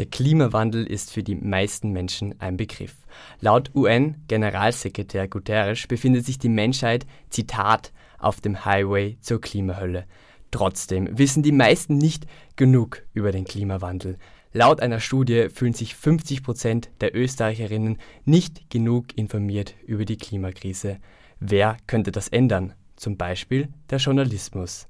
Der 0.00 0.06
Klimawandel 0.06 0.86
ist 0.86 1.12
für 1.12 1.22
die 1.22 1.34
meisten 1.34 1.90
Menschen 1.90 2.34
ein 2.40 2.56
Begriff. 2.56 2.96
Laut 3.42 3.70
UN-Generalsekretär 3.74 5.28
Guterres 5.28 5.86
befindet 5.86 6.24
sich 6.24 6.38
die 6.38 6.48
Menschheit, 6.48 7.06
Zitat, 7.28 7.92
auf 8.18 8.40
dem 8.40 8.64
Highway 8.64 9.18
zur 9.20 9.42
Klimahölle. 9.42 10.06
Trotzdem 10.52 11.18
wissen 11.18 11.42
die 11.42 11.52
meisten 11.52 11.98
nicht 11.98 12.24
genug 12.56 13.02
über 13.12 13.30
den 13.30 13.44
Klimawandel. 13.44 14.16
Laut 14.54 14.80
einer 14.80 15.00
Studie 15.00 15.50
fühlen 15.50 15.74
sich 15.74 15.94
50 15.94 16.44
Prozent 16.44 16.88
der 17.02 17.14
Österreicherinnen 17.14 17.98
nicht 18.24 18.70
genug 18.70 19.18
informiert 19.18 19.74
über 19.86 20.06
die 20.06 20.16
Klimakrise. 20.16 20.96
Wer 21.40 21.76
könnte 21.86 22.10
das 22.10 22.28
ändern? 22.28 22.72
Zum 22.96 23.18
Beispiel 23.18 23.68
der 23.90 23.98
Journalismus. 23.98 24.88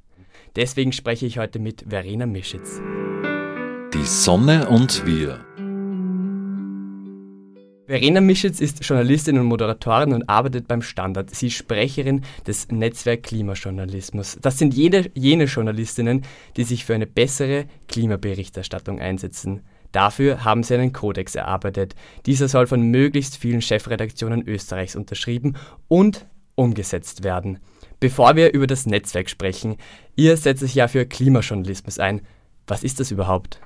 Deswegen 0.54 0.92
spreche 0.92 1.26
ich 1.26 1.40
heute 1.40 1.58
mit 1.58 1.86
Verena 1.88 2.26
Mischitz. 2.26 2.80
Die 4.00 4.06
Sonne 4.06 4.66
und 4.70 5.04
wir. 5.04 5.44
Verena 7.86 8.22
Mischitz 8.22 8.58
ist 8.58 8.82
Journalistin 8.82 9.38
und 9.38 9.44
Moderatorin 9.44 10.14
und 10.14 10.26
arbeitet 10.26 10.66
beim 10.66 10.80
Standard. 10.80 11.28
Sie 11.34 11.48
ist 11.48 11.56
Sprecherin 11.56 12.22
des 12.46 12.68
Netzwerk 12.70 13.24
Klimajournalismus. 13.24 14.38
Das 14.40 14.56
sind 14.56 14.72
jene, 14.72 15.10
jene 15.12 15.44
Journalistinnen, 15.44 16.22
die 16.56 16.64
sich 16.64 16.86
für 16.86 16.94
eine 16.94 17.06
bessere 17.06 17.66
Klimaberichterstattung 17.88 19.00
einsetzen. 19.00 19.64
Dafür 19.92 20.44
haben 20.44 20.62
sie 20.62 20.76
einen 20.76 20.94
Kodex 20.94 21.34
erarbeitet. 21.34 21.94
Dieser 22.24 22.48
soll 22.48 22.66
von 22.66 22.80
möglichst 22.80 23.36
vielen 23.36 23.60
Chefredaktionen 23.60 24.48
Österreichs 24.48 24.96
unterschrieben 24.96 25.56
und 25.88 26.26
umgesetzt 26.54 27.22
werden. 27.22 27.58
Bevor 27.98 28.34
wir 28.34 28.54
über 28.54 28.66
das 28.66 28.86
Netzwerk 28.86 29.28
sprechen, 29.28 29.76
ihr 30.16 30.38
setzt 30.38 30.60
sich 30.60 30.74
ja 30.74 30.88
für 30.88 31.04
Klimajournalismus 31.04 31.98
ein. 31.98 32.22
Was 32.66 32.82
ist 32.82 32.98
das 32.98 33.10
überhaupt? 33.10 33.60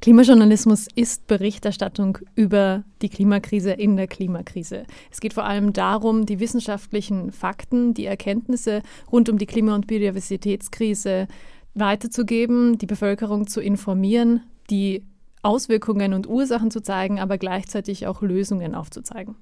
Klimajournalismus 0.00 0.88
ist 0.94 1.26
Berichterstattung 1.26 2.18
über 2.34 2.84
die 3.02 3.10
Klimakrise 3.10 3.72
in 3.72 3.96
der 3.96 4.06
Klimakrise. 4.06 4.84
Es 5.10 5.20
geht 5.20 5.34
vor 5.34 5.44
allem 5.44 5.74
darum, 5.74 6.24
die 6.24 6.40
wissenschaftlichen 6.40 7.32
Fakten, 7.32 7.92
die 7.92 8.06
Erkenntnisse 8.06 8.82
rund 9.12 9.28
um 9.28 9.36
die 9.36 9.44
Klima- 9.44 9.74
und 9.74 9.86
Biodiversitätskrise 9.86 11.28
weiterzugeben, 11.74 12.78
die 12.78 12.86
Bevölkerung 12.86 13.46
zu 13.46 13.60
informieren, 13.60 14.42
die 14.70 15.04
Auswirkungen 15.42 16.14
und 16.14 16.26
Ursachen 16.26 16.70
zu 16.70 16.80
zeigen, 16.82 17.20
aber 17.20 17.36
gleichzeitig 17.36 18.06
auch 18.06 18.22
Lösungen 18.22 18.74
aufzuzeigen. 18.74 19.36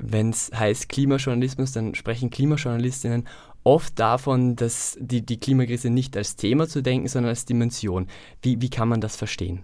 Wenn 0.00 0.30
es 0.30 0.50
heißt 0.54 0.88
Klimajournalismus, 0.88 1.72
dann 1.72 1.96
sprechen 1.96 2.30
Klimajournalistinnen 2.30 3.26
oft 3.64 3.98
davon, 3.98 4.56
dass 4.56 4.96
die, 4.98 5.20
die 5.24 5.38
Klimakrise 5.38 5.90
nicht 5.90 6.16
als 6.16 6.36
Thema 6.36 6.68
zu 6.68 6.82
denken, 6.82 7.06
sondern 7.06 7.30
als 7.30 7.44
Dimension. 7.44 8.06
Wie, 8.40 8.60
wie 8.62 8.70
kann 8.70 8.88
man 8.88 9.00
das 9.00 9.16
verstehen? 9.16 9.60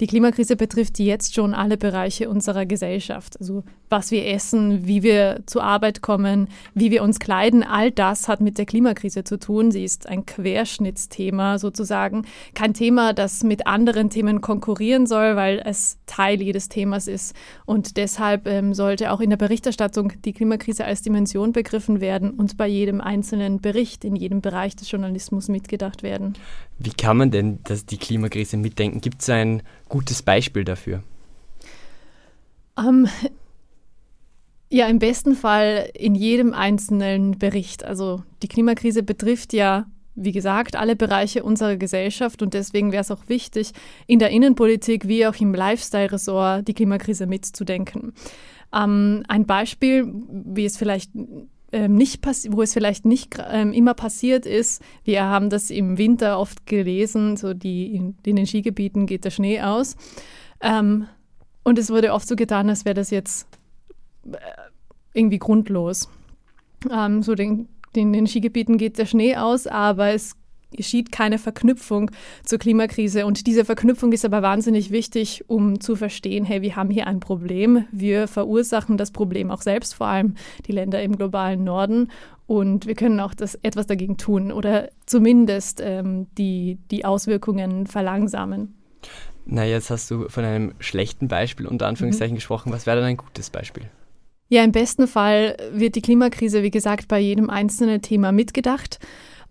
Die 0.00 0.06
Klimakrise 0.06 0.54
betrifft 0.54 0.98
jetzt 0.98 1.34
schon 1.34 1.54
alle 1.54 1.76
Bereiche 1.76 2.28
unserer 2.28 2.66
Gesellschaft. 2.66 3.38
Also 3.40 3.64
was 3.88 4.10
wir 4.10 4.26
essen, 4.26 4.86
wie 4.86 5.02
wir 5.02 5.40
zur 5.46 5.64
Arbeit 5.64 6.02
kommen, 6.02 6.48
wie 6.74 6.90
wir 6.90 7.02
uns 7.02 7.18
kleiden, 7.18 7.64
all 7.64 7.90
das 7.90 8.28
hat 8.28 8.40
mit 8.40 8.58
der 8.58 8.66
Klimakrise 8.66 9.24
zu 9.24 9.38
tun. 9.38 9.72
Sie 9.72 9.82
ist 9.82 10.08
ein 10.08 10.24
Querschnittsthema 10.24 11.58
sozusagen. 11.58 12.26
Kein 12.54 12.74
Thema, 12.74 13.12
das 13.12 13.42
mit 13.42 13.66
anderen 13.66 14.10
Themen 14.10 14.40
konkurrieren 14.40 15.06
soll, 15.06 15.36
weil 15.36 15.60
es 15.64 15.98
Teil 16.06 16.40
jedes 16.40 16.68
Themas 16.68 17.08
ist. 17.08 17.34
Und 17.66 17.96
deshalb 17.96 18.46
ähm, 18.46 18.72
sollte 18.72 19.10
auch 19.10 19.20
in 19.20 19.30
der 19.30 19.36
Berichterstattung 19.36 20.12
die 20.24 20.32
Klimakrise 20.32 20.84
als 20.84 21.02
Dimension 21.02 21.52
begriffen 21.52 22.00
werden 22.00 22.30
und 22.30 22.56
bei 22.56 22.68
jedem 22.68 23.00
einzelnen 23.00 23.37
einzelnen 23.38 23.60
Bericht 23.60 24.04
in 24.04 24.16
jedem 24.16 24.40
Bereich 24.40 24.76
des 24.76 24.90
Journalismus 24.90 25.48
mitgedacht 25.48 26.02
werden. 26.02 26.34
Wie 26.78 26.90
kann 26.90 27.16
man 27.16 27.30
denn 27.30 27.58
das, 27.64 27.86
die 27.86 27.96
Klimakrise 27.96 28.56
mitdenken? 28.56 29.00
Gibt 29.00 29.22
es 29.22 29.30
ein 29.30 29.62
gutes 29.88 30.22
Beispiel 30.22 30.64
dafür? 30.64 31.02
Ähm, 32.78 33.08
ja, 34.70 34.86
im 34.86 34.98
besten 34.98 35.34
Fall 35.34 35.90
in 35.94 36.14
jedem 36.14 36.52
einzelnen 36.52 37.38
Bericht. 37.38 37.84
Also 37.84 38.22
die 38.42 38.48
Klimakrise 38.48 39.02
betrifft 39.02 39.52
ja, 39.52 39.86
wie 40.14 40.32
gesagt, 40.32 40.74
alle 40.74 40.96
Bereiche 40.96 41.44
unserer 41.44 41.76
Gesellschaft 41.76 42.42
und 42.42 42.52
deswegen 42.54 42.90
wäre 42.90 43.02
es 43.02 43.10
auch 43.10 43.28
wichtig, 43.28 43.70
in 44.08 44.18
der 44.18 44.30
Innenpolitik 44.30 45.06
wie 45.06 45.26
auch 45.26 45.36
im 45.36 45.54
Lifestyle-Ressort 45.54 46.66
die 46.66 46.74
Klimakrise 46.74 47.26
mitzudenken. 47.26 48.12
Ähm, 48.74 49.22
ein 49.28 49.46
Beispiel, 49.46 50.12
wie 50.28 50.64
es 50.64 50.76
vielleicht 50.76 51.12
ähm, 51.70 51.96
nicht 51.96 52.24
wo 52.50 52.62
es 52.62 52.72
vielleicht 52.72 53.04
nicht 53.04 53.38
ähm, 53.50 53.72
immer 53.72 53.94
passiert 53.94 54.46
ist. 54.46 54.82
Wir 55.04 55.24
haben 55.24 55.50
das 55.50 55.70
im 55.70 55.98
Winter 55.98 56.38
oft 56.38 56.66
gelesen, 56.66 57.36
so 57.36 57.52
die 57.52 57.94
in, 57.94 58.16
in 58.24 58.36
den 58.36 58.46
Skigebieten 58.46 59.06
geht 59.06 59.24
der 59.24 59.30
Schnee 59.30 59.60
aus. 59.60 59.96
Ähm, 60.60 61.06
und 61.64 61.78
es 61.78 61.90
wurde 61.90 62.14
oft 62.14 62.26
so 62.26 62.36
getan, 62.36 62.70
als 62.70 62.86
wäre 62.86 62.94
das 62.94 63.10
jetzt 63.10 63.46
äh, 64.32 64.38
irgendwie 65.12 65.38
grundlos. 65.38 66.08
Ähm, 66.90 67.22
so 67.22 67.34
den, 67.34 67.68
in 67.94 68.14
den 68.14 68.26
Skigebieten 68.26 68.78
geht 68.78 68.96
der 68.96 69.06
Schnee 69.06 69.36
aus, 69.36 69.66
aber 69.66 70.08
es 70.08 70.37
geschieht 70.76 71.12
keine 71.12 71.38
Verknüpfung 71.38 72.10
zur 72.44 72.58
Klimakrise. 72.58 73.26
Und 73.26 73.46
diese 73.46 73.64
Verknüpfung 73.64 74.12
ist 74.12 74.24
aber 74.24 74.42
wahnsinnig 74.42 74.90
wichtig, 74.90 75.44
um 75.48 75.80
zu 75.80 75.96
verstehen, 75.96 76.44
hey, 76.44 76.62
wir 76.62 76.76
haben 76.76 76.90
hier 76.90 77.06
ein 77.06 77.20
Problem. 77.20 77.84
Wir 77.90 78.28
verursachen 78.28 78.96
das 78.96 79.10
Problem 79.10 79.50
auch 79.50 79.62
selbst, 79.62 79.94
vor 79.94 80.06
allem 80.06 80.34
die 80.66 80.72
Länder 80.72 81.02
im 81.02 81.16
globalen 81.16 81.64
Norden. 81.64 82.10
Und 82.46 82.86
wir 82.86 82.94
können 82.94 83.20
auch 83.20 83.34
das, 83.34 83.56
etwas 83.56 83.86
dagegen 83.86 84.16
tun 84.16 84.52
oder 84.52 84.88
zumindest 85.04 85.82
ähm, 85.84 86.26
die, 86.38 86.78
die 86.90 87.04
Auswirkungen 87.04 87.86
verlangsamen. 87.86 88.74
Na, 89.44 89.64
jetzt 89.64 89.90
hast 89.90 90.10
du 90.10 90.28
von 90.28 90.44
einem 90.44 90.74
schlechten 90.78 91.28
Beispiel 91.28 91.66
unter 91.66 91.86
Anführungszeichen 91.86 92.34
mhm. 92.34 92.38
gesprochen. 92.38 92.72
Was 92.72 92.86
wäre 92.86 92.98
dann 92.98 93.06
ein 93.06 93.16
gutes 93.16 93.50
Beispiel? 93.50 93.84
Ja, 94.50 94.64
im 94.64 94.72
besten 94.72 95.06
Fall 95.06 95.56
wird 95.72 95.94
die 95.94 96.02
Klimakrise, 96.02 96.62
wie 96.62 96.70
gesagt, 96.70 97.08
bei 97.08 97.18
jedem 97.18 97.50
einzelnen 97.50 98.00
Thema 98.00 98.32
mitgedacht. 98.32 98.98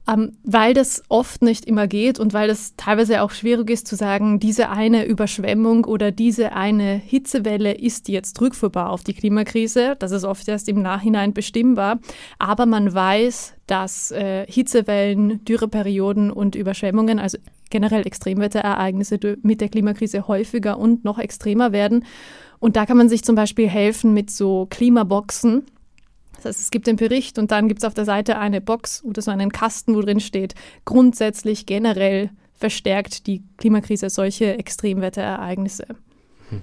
Ähm, 0.09 0.38
weil 0.44 0.73
das 0.73 1.03
oft 1.09 1.41
nicht 1.41 1.66
immer 1.66 1.88
geht 1.88 2.18
und 2.18 2.34
weil 2.34 2.50
es 2.50 2.75
teilweise 2.78 3.22
auch 3.22 3.31
schwierig 3.31 3.69
ist 3.69 3.88
zu 3.88 3.97
sagen, 3.97 4.40
diese 4.40 4.69
eine 4.69 5.06
Überschwemmung 5.06 5.84
oder 5.84 6.12
diese 6.12 6.53
eine 6.53 6.94
Hitzewelle 6.94 7.73
ist 7.73 8.07
jetzt 8.07 8.40
rückführbar 8.40 8.90
auf 8.90 9.03
die 9.03 9.13
Klimakrise. 9.13 9.97
Das 10.00 10.12
ist 10.12 10.23
oft 10.23 10.47
erst 10.47 10.69
im 10.69 10.81
Nachhinein 10.81 11.34
bestimmbar. 11.34 12.00
Aber 12.40 12.66
man 12.66 12.94
weiß, 12.94 13.56
dass 13.67 14.12
äh, 14.12 14.46
Hitzewellen, 14.47 15.44
Dürreperioden 15.44 16.31
und 16.31 16.56
Überschwemmungen, 16.56 17.19
also 17.19 17.38
generell 17.69 18.07
Extremwetterereignisse 18.07 19.19
mit 19.41 19.59
der 19.59 19.67
Klimakrise 19.67 20.29
häufiger 20.29 20.79
und 20.79 21.03
noch 21.03 21.19
extremer 21.19 21.73
werden. 21.73 22.06
Und 22.59 22.75
da 22.78 22.85
kann 22.85 22.97
man 22.97 23.09
sich 23.09 23.23
zum 23.23 23.35
Beispiel 23.35 23.67
helfen 23.67 24.13
mit 24.13 24.31
so 24.31 24.67
Klimaboxen 24.69 25.63
das 26.38 26.46
heißt, 26.46 26.59
es 26.59 26.72
gibt 26.72 26.88
den 26.88 26.96
Bericht 26.96 27.38
und 27.38 27.52
dann 27.52 27.68
gibt 27.68 27.81
es 27.81 27.86
auf 27.86 27.94
der 27.94 28.06
Seite 28.06 28.38
eine 28.38 28.62
Box 28.62 29.03
oder 29.03 29.22
so 29.22 29.31
einen 29.31 29.52
Kasten, 29.52 29.96
wo 29.96 30.02
drin 30.02 30.20
steht, 30.20 30.56
grundsätzlich 30.86 31.66
generell 31.66 32.30
verstärkt 32.53 33.28
die 33.28 33.44
Klimakrise 33.58 34.09
solche 34.09 34.58
Extremwetterereignisse. 34.58 35.88
Hm. 36.50 36.62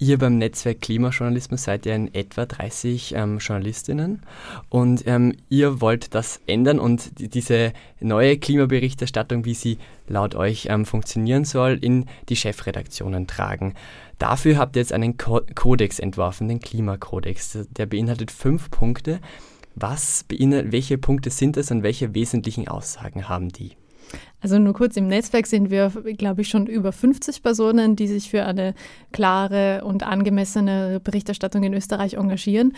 Ihr 0.00 0.16
beim 0.16 0.38
Netzwerk 0.38 0.80
Klimajournalismus 0.80 1.64
seid 1.64 1.84
ja 1.84 1.94
in 1.96 2.14
etwa 2.14 2.46
30 2.46 3.14
ähm, 3.16 3.38
Journalistinnen 3.38 4.22
und 4.68 5.02
ähm, 5.06 5.34
ihr 5.48 5.80
wollt 5.80 6.14
das 6.14 6.40
ändern 6.46 6.78
und 6.78 7.18
die, 7.18 7.28
diese 7.28 7.72
neue 7.98 8.38
Klimaberichterstattung, 8.38 9.44
wie 9.44 9.54
sie 9.54 9.78
laut 10.06 10.36
euch 10.36 10.68
ähm, 10.70 10.86
funktionieren 10.86 11.44
soll, 11.44 11.78
in 11.80 12.06
die 12.28 12.36
Chefredaktionen 12.36 13.26
tragen. 13.26 13.74
Dafür 14.18 14.56
habt 14.56 14.76
ihr 14.76 14.82
jetzt 14.82 14.92
einen 14.92 15.16
Ko 15.16 15.40
Kodex 15.56 15.98
entworfen, 15.98 16.46
den 16.46 16.60
Klimakodex. 16.60 17.66
Der 17.76 17.86
beinhaltet 17.86 18.30
fünf 18.30 18.70
Punkte. 18.70 19.18
Was 19.74 20.24
beinhaltet, 20.24 20.70
welche 20.70 20.98
Punkte 20.98 21.30
sind 21.30 21.56
es 21.56 21.72
und 21.72 21.82
welche 21.82 22.14
wesentlichen 22.14 22.68
Aussagen 22.68 23.28
haben 23.28 23.48
die? 23.48 23.72
Also 24.40 24.58
nur 24.58 24.72
kurz, 24.72 24.96
im 24.96 25.08
Netzwerk 25.08 25.46
sind 25.46 25.70
wir, 25.70 25.90
glaube 26.16 26.42
ich, 26.42 26.48
schon 26.48 26.66
über 26.66 26.92
50 26.92 27.42
Personen, 27.42 27.96
die 27.96 28.06
sich 28.06 28.30
für 28.30 28.44
eine 28.44 28.74
klare 29.12 29.82
und 29.84 30.04
angemessene 30.04 31.00
Berichterstattung 31.02 31.62
in 31.64 31.74
Österreich 31.74 32.14
engagieren. 32.14 32.74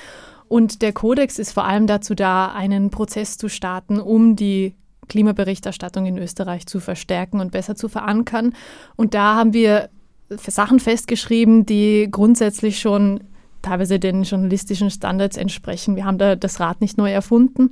Und 0.48 0.82
der 0.82 0.92
Kodex 0.92 1.38
ist 1.38 1.52
vor 1.52 1.64
allem 1.64 1.86
dazu 1.86 2.14
da, 2.14 2.52
einen 2.52 2.90
Prozess 2.90 3.36
zu 3.36 3.48
starten, 3.48 4.00
um 4.00 4.36
die 4.36 4.74
Klimaberichterstattung 5.08 6.06
in 6.06 6.18
Österreich 6.18 6.66
zu 6.66 6.80
verstärken 6.80 7.40
und 7.40 7.52
besser 7.52 7.76
zu 7.76 7.88
verankern. 7.88 8.54
Und 8.96 9.14
da 9.14 9.34
haben 9.34 9.52
wir 9.52 9.90
Sachen 10.30 10.80
festgeschrieben, 10.80 11.66
die 11.66 12.08
grundsätzlich 12.10 12.78
schon 12.78 13.20
teilweise 13.62 13.98
den 13.98 14.22
journalistischen 14.22 14.90
Standards 14.90 15.36
entsprechen. 15.36 15.96
Wir 15.96 16.04
haben 16.04 16.18
da 16.18 16.36
das 16.36 16.60
Rad 16.60 16.80
nicht 16.80 16.98
neu 16.98 17.10
erfunden, 17.10 17.70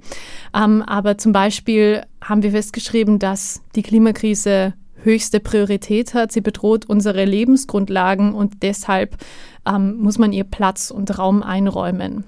ähm, 0.55 0.83
aber 0.83 1.19
zum 1.19 1.33
Beispiel 1.33 2.03
haben 2.23 2.43
wir 2.43 2.51
festgeschrieben, 2.51 3.19
dass 3.19 3.63
die 3.75 3.83
Klimakrise 3.83 4.75
höchste 5.03 5.41
Priorität 5.41 6.15
hat. 6.15 6.33
Sie 6.33 6.41
bedroht 6.41 6.87
unsere 6.87 7.25
Lebensgrundlagen 7.25 8.35
und 8.35 8.63
deshalb 8.63 9.17
ähm, 9.67 9.97
muss 9.99 10.19
man 10.19 10.33
ihr 10.33 10.45
Platz 10.45 10.91
und 10.91 11.19
Raum 11.19 11.43
einräumen. 11.43 12.25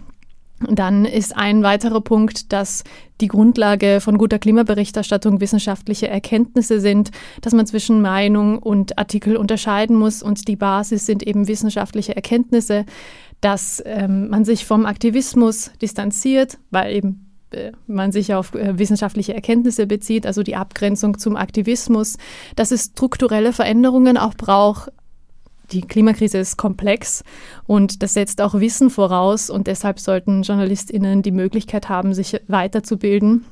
Dann 0.69 1.07
ist 1.07 1.35
ein 1.35 1.63
weiterer 1.63 2.03
Punkt, 2.03 2.53
dass 2.53 2.85
die 3.23 3.29
Grundlage 3.29 4.01
von 4.01 4.19
guter 4.19 4.39
Klimaberichterstattung 4.39 5.41
wissenschaftliche 5.41 6.09
Erkenntnisse 6.09 6.81
sind, 6.81 7.11
dass 7.41 7.55
man 7.55 7.67
zwischen 7.67 8.03
Meinung 8.03 8.59
und 8.59 8.99
Artikel 8.99 9.37
unterscheiden 9.37 9.97
muss 9.97 10.23
und 10.23 10.49
die 10.49 10.57
Basis 10.57 11.07
sind 11.07 11.23
eben 11.23 11.49
wissenschaftliche 11.49 12.15
Erkenntnisse, 12.15 12.85
dass 13.41 13.83
ähm, 13.87 14.29
man 14.29 14.45
sich 14.45 14.65
vom 14.67 14.87
Aktivismus 14.87 15.71
distanziert, 15.81 16.59
weil 16.71 16.95
eben 16.95 17.31
äh, 17.53 17.73
man 17.87 18.13
sich 18.13 18.35
auf 18.35 18.55
äh, 18.55 18.79
wissenschaftliche 18.79 19.35
Erkenntnisse 19.35 19.87
bezieht, 19.87 20.27
also 20.27 20.43
die 20.43 20.57
Abgrenzung 20.57 21.19
zum 21.19 21.37
Aktivismus, 21.37 22.17
dass 22.57 22.71
es 22.71 22.87
strukturelle 22.87 23.53
Veränderungen 23.53 24.17
auch 24.17 24.35
braucht, 24.35 24.91
die 25.73 25.83
Klimakrise 25.83 26.39
ist 26.39 26.57
komplex 26.57 27.23
und 27.67 28.03
das 28.03 28.15
setzt 28.15 28.41
auch 28.41 28.55
Wissen 28.55 28.91
voraus 28.91 29.51
und 29.51 29.67
deshalb 29.69 30.01
sollten 30.01 30.43
JournalistInnen 30.43 31.23
die 31.23 31.31
Möglichkeit 31.31 31.89
haben, 31.89 32.13
sich 32.13 32.41
weiterzubilden. 32.49 33.45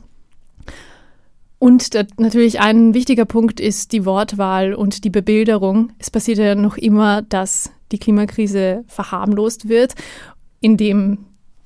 Und 1.58 1.90
natürlich 2.18 2.60
ein 2.60 2.94
wichtiger 2.94 3.24
Punkt 3.24 3.58
ist 3.58 3.92
die 3.92 4.04
Wortwahl 4.04 4.74
und 4.74 5.04
die 5.04 5.10
Bebilderung. 5.10 5.90
Es 5.98 6.10
passiert 6.10 6.38
ja 6.38 6.54
noch 6.54 6.76
immer, 6.76 7.22
dass 7.22 7.72
die 7.90 7.98
Klimakrise 7.98 8.84
verharmlost 8.86 9.68
wird, 9.68 9.94
indem 10.60 11.18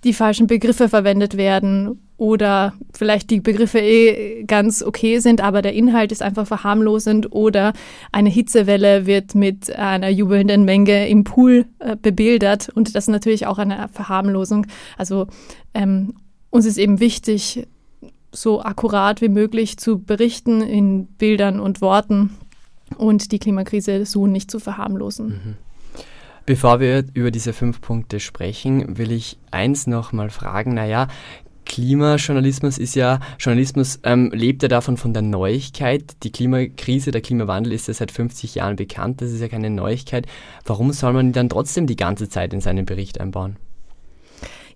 die 0.05 0.15
falschen 0.15 0.47
Begriffe 0.47 0.89
verwendet 0.89 1.37
werden 1.37 2.01
oder 2.17 2.75
vielleicht 2.93 3.31
die 3.31 3.41
Begriffe 3.41 3.79
eh 3.79 4.45
ganz 4.45 4.83
okay 4.83 5.19
sind, 5.19 5.41
aber 5.41 5.63
der 5.63 5.75
Inhalt 5.75 6.13
ist 6.13 6.23
einfach 6.23 6.47
verharmlosend 6.47 7.33
oder 7.33 7.73
eine 8.13 8.31
Hitzewelle 8.31 9.07
wird 9.07 9.35
mit 9.35 9.75
einer 9.75 10.09
jubelnden 10.09 10.65
Menge 10.65 11.09
im 11.09 11.25
Pool 11.25 11.67
äh, 11.79 11.97
bebildert 11.97 12.69
und 12.69 12.95
das 12.95 13.05
ist 13.05 13.09
natürlich 13.11 13.47
auch 13.47 13.59
eine 13.59 13.89
Verharmlosung. 13.93 14.67
Also 14.97 15.27
ähm, 15.75 16.15
uns 16.51 16.67
ist 16.67 16.79
eben 16.79 17.01
wichtig, 17.01 17.67
so 18.33 18.63
akkurat 18.63 19.21
wie 19.21 19.29
möglich 19.29 19.77
zu 19.77 19.99
berichten 19.99 20.63
in 20.63 21.07
Bildern 21.07 21.61
und 21.61 21.81
Worten 21.81 22.31
und 22.97 23.33
die 23.33 23.39
Klimakrise 23.39 24.05
so 24.07 24.27
nicht 24.27 24.51
zu 24.51 24.59
verharmlosen. 24.59 25.29
Mhm. 25.29 25.57
Bevor 26.45 26.81
wir 26.81 27.05
über 27.15 27.31
diese 27.31 27.53
fünf 27.53 27.81
Punkte 27.81 28.19
sprechen, 28.19 28.99
will 28.99 29.13
ich 29.13 29.39
eins 29.53 29.87
noch 29.87 30.13
mal 30.13 30.29
fragen. 30.29 30.75
Naja, 30.75 31.07
Klimajournalismus 31.65 32.79
ist 32.79 32.97
ja, 32.97 33.21
Journalismus 33.39 34.01
ähm, 34.03 34.31
lebt 34.35 34.63
ja 34.63 34.69
davon 34.69 34.97
von 34.97 35.13
der 35.13 35.23
Neuigkeit. 35.23 36.17
Die 36.25 36.33
Klimakrise, 36.33 37.13
der 37.13 37.21
Klimawandel 37.21 37.73
ist 37.73 37.87
ja 37.87 37.95
seit 37.95 38.11
50 38.11 38.57
Jahren 38.57 38.75
bekannt, 38.77 39.21
das 39.21 39.31
ist 39.31 39.41
ja 39.41 39.49
keine 39.49 39.71
Neuigkeit. 39.71 40.27
Warum 40.65 40.93
soll 40.93 41.13
man 41.13 41.33
dann 41.33 41.49
trotzdem 41.49 41.87
die 41.87 41.97
ganze 41.97 42.29
Zeit 42.29 42.53
in 42.53 42.61
seinen 42.61 42.87
Bericht 42.87 43.21
einbauen? 43.21 43.57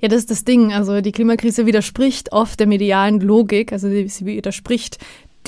Ja, 0.00 0.08
das 0.08 0.20
ist 0.20 0.30
das 0.30 0.44
Ding. 0.44 0.72
Also 0.72 1.00
die 1.00 1.12
Klimakrise 1.12 1.66
widerspricht 1.66 2.32
oft 2.32 2.60
der 2.60 2.66
medialen 2.66 3.20
Logik, 3.20 3.72
also 3.72 3.88
sie 3.88 4.26
widerspricht 4.26 4.98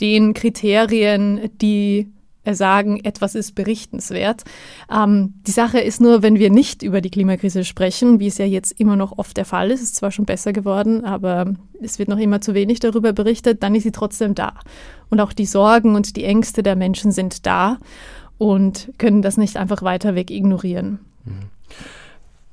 den 0.01 0.35
Kriterien, 0.35 1.51
die 1.61 2.09
sagen, 2.55 3.01
etwas 3.05 3.35
ist 3.35 3.55
berichtenswert. 3.55 4.45
Ähm, 4.91 5.35
die 5.47 5.51
Sache 5.51 5.81
ist 5.81 6.01
nur, 6.01 6.23
wenn 6.23 6.39
wir 6.39 6.51
nicht 6.51 6.83
über 6.83 7.01
die 7.01 7.11
Klimakrise 7.11 7.65
sprechen, 7.65 8.21
wie 8.21 8.29
es 8.29 8.39
ja 8.39 8.47
jetzt 8.47 8.81
immer 8.81 8.97
noch 8.97 9.19
oft 9.19 9.37
der 9.37 9.45
Fall 9.45 9.71
ist, 9.71 9.83
ist 9.83 9.97
zwar 9.97 10.11
schon 10.11 10.25
besser 10.25 10.53
geworden, 10.53 11.05
aber 11.05 11.55
es 11.81 11.99
wird 11.99 12.09
noch 12.09 12.19
immer 12.19 12.41
zu 12.41 12.55
wenig 12.55 12.81
darüber 12.81 13.13
berichtet, 13.13 13.63
dann 13.63 13.75
ist 13.75 13.83
sie 13.83 13.93
trotzdem 13.93 14.35
da. 14.35 14.55
Und 15.11 15.21
auch 15.21 15.33
die 15.33 15.47
Sorgen 15.47 15.95
und 15.95 16.17
die 16.17 16.25
Ängste 16.25 16.63
der 16.63 16.77
Menschen 16.77 17.13
sind 17.13 17.47
da 17.47 17.79
und 18.39 18.93
können 18.99 19.23
das 19.23 19.37
nicht 19.37 19.57
einfach 19.57 19.83
weiter 19.83 20.15
weg 20.15 20.31
ignorieren. 20.31 21.01
Mhm. 21.25 21.58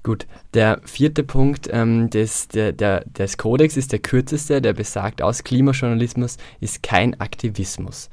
Gut, 0.06 0.28
der 0.54 0.80
vierte 0.86 1.24
Punkt 1.24 1.68
ähm, 1.72 2.10
des, 2.10 2.48
der, 2.48 2.72
der, 2.72 3.04
des 3.06 3.38
Kodex 3.38 3.76
ist 3.76 3.92
der 3.92 4.00
kürzeste, 4.00 4.62
der 4.62 4.74
besagt, 4.74 5.22
aus 5.22 5.44
Klimajournalismus 5.44 6.38
ist 6.62 6.84
kein 6.84 7.20
Aktivismus 7.20 8.10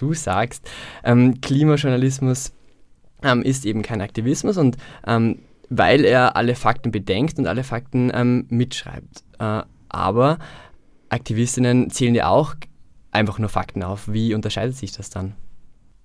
du 0.00 0.14
sagst, 0.14 0.68
ähm, 1.04 1.40
Klimajournalismus 1.40 2.52
ähm, 3.22 3.42
ist 3.42 3.66
eben 3.66 3.82
kein 3.82 4.00
Aktivismus 4.00 4.56
und 4.56 4.76
ähm, 5.06 5.40
weil 5.68 6.04
er 6.04 6.36
alle 6.36 6.56
Fakten 6.56 6.90
bedenkt 6.90 7.38
und 7.38 7.46
alle 7.46 7.62
Fakten 7.62 8.10
ähm, 8.12 8.46
mitschreibt. 8.48 9.22
Äh, 9.38 9.62
aber 9.88 10.38
Aktivistinnen 11.10 11.90
zählen 11.90 12.14
ja 12.14 12.28
auch 12.28 12.54
einfach 13.12 13.38
nur 13.38 13.48
Fakten 13.48 13.82
auf. 13.82 14.08
Wie 14.08 14.34
unterscheidet 14.34 14.76
sich 14.76 14.92
das 14.92 15.10
dann? 15.10 15.34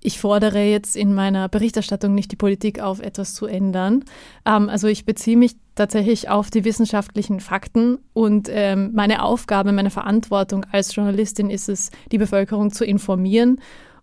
Ich 0.05 0.19
fordere 0.19 0.61
jetzt 0.61 0.95
in 0.95 1.13
meiner 1.13 1.49
Berichterstattung 1.49 2.13
nicht 2.13 2.31
die 2.31 2.35
Politik 2.35 2.79
auf, 2.79 2.99
etwas 2.99 3.33
zu 3.33 3.47
ändern. 3.47 4.03
Ähm, 4.45 4.69
also 4.69 4.87
ich 4.87 5.05
beziehe 5.05 5.35
mich 5.35 5.55
tatsächlich 5.73 6.29
auf 6.29 6.49
die 6.51 6.63
wissenschaftlichen 6.63 7.39
Fakten 7.39 7.97
und 8.13 8.47
ähm, 8.51 8.91
meine 8.93 9.23
Aufgabe, 9.23 9.71
meine 9.71 9.89
Verantwortung 9.89 10.65
als 10.71 10.95
Journalistin 10.95 11.49
ist 11.49 11.69
es, 11.69 11.89
die 12.11 12.19
Bevölkerung 12.19 12.71
zu 12.71 12.85
informieren 12.85 13.59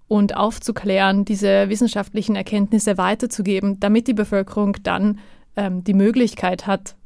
und 0.08 0.37
aufzuklären, 0.37 1.25
diese 1.25 1.69
wissenschaftlichen 1.69 2.37
Erkenntnisse 2.37 2.98
weiterzugeben, 2.98 3.78
damit 3.81 4.08
die 4.08 4.14
Bevölkerung 4.14 4.76
dann 4.82 5.20
ähm, 5.56 5.84
die 5.84 5.94
Möglichkeit 5.94 6.66
hat, 6.66 6.96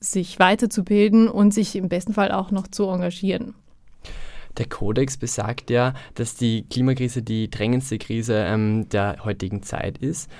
sich 0.00 0.38
weiterzubilden 0.38 1.28
und 1.28 1.54
sich 1.54 1.76
im 1.76 1.88
besten 1.88 2.12
Fall 2.12 2.32
auch 2.32 2.50
noch 2.50 2.66
zu 2.66 2.88
engagieren. 2.88 3.54
Der 4.58 4.66
Kodex 4.66 5.16
besagt 5.16 5.70
ja, 5.70 5.94
dass 6.14 6.34
die 6.34 6.64
Klimakrise 6.68 7.22
die 7.22 7.50
drängendste 7.50 7.98
Krise 7.98 8.44
ähm, 8.46 8.88
der 8.88 9.18
heutigen 9.24 9.62
Zeit 9.62 9.98
ist. 9.98 10.30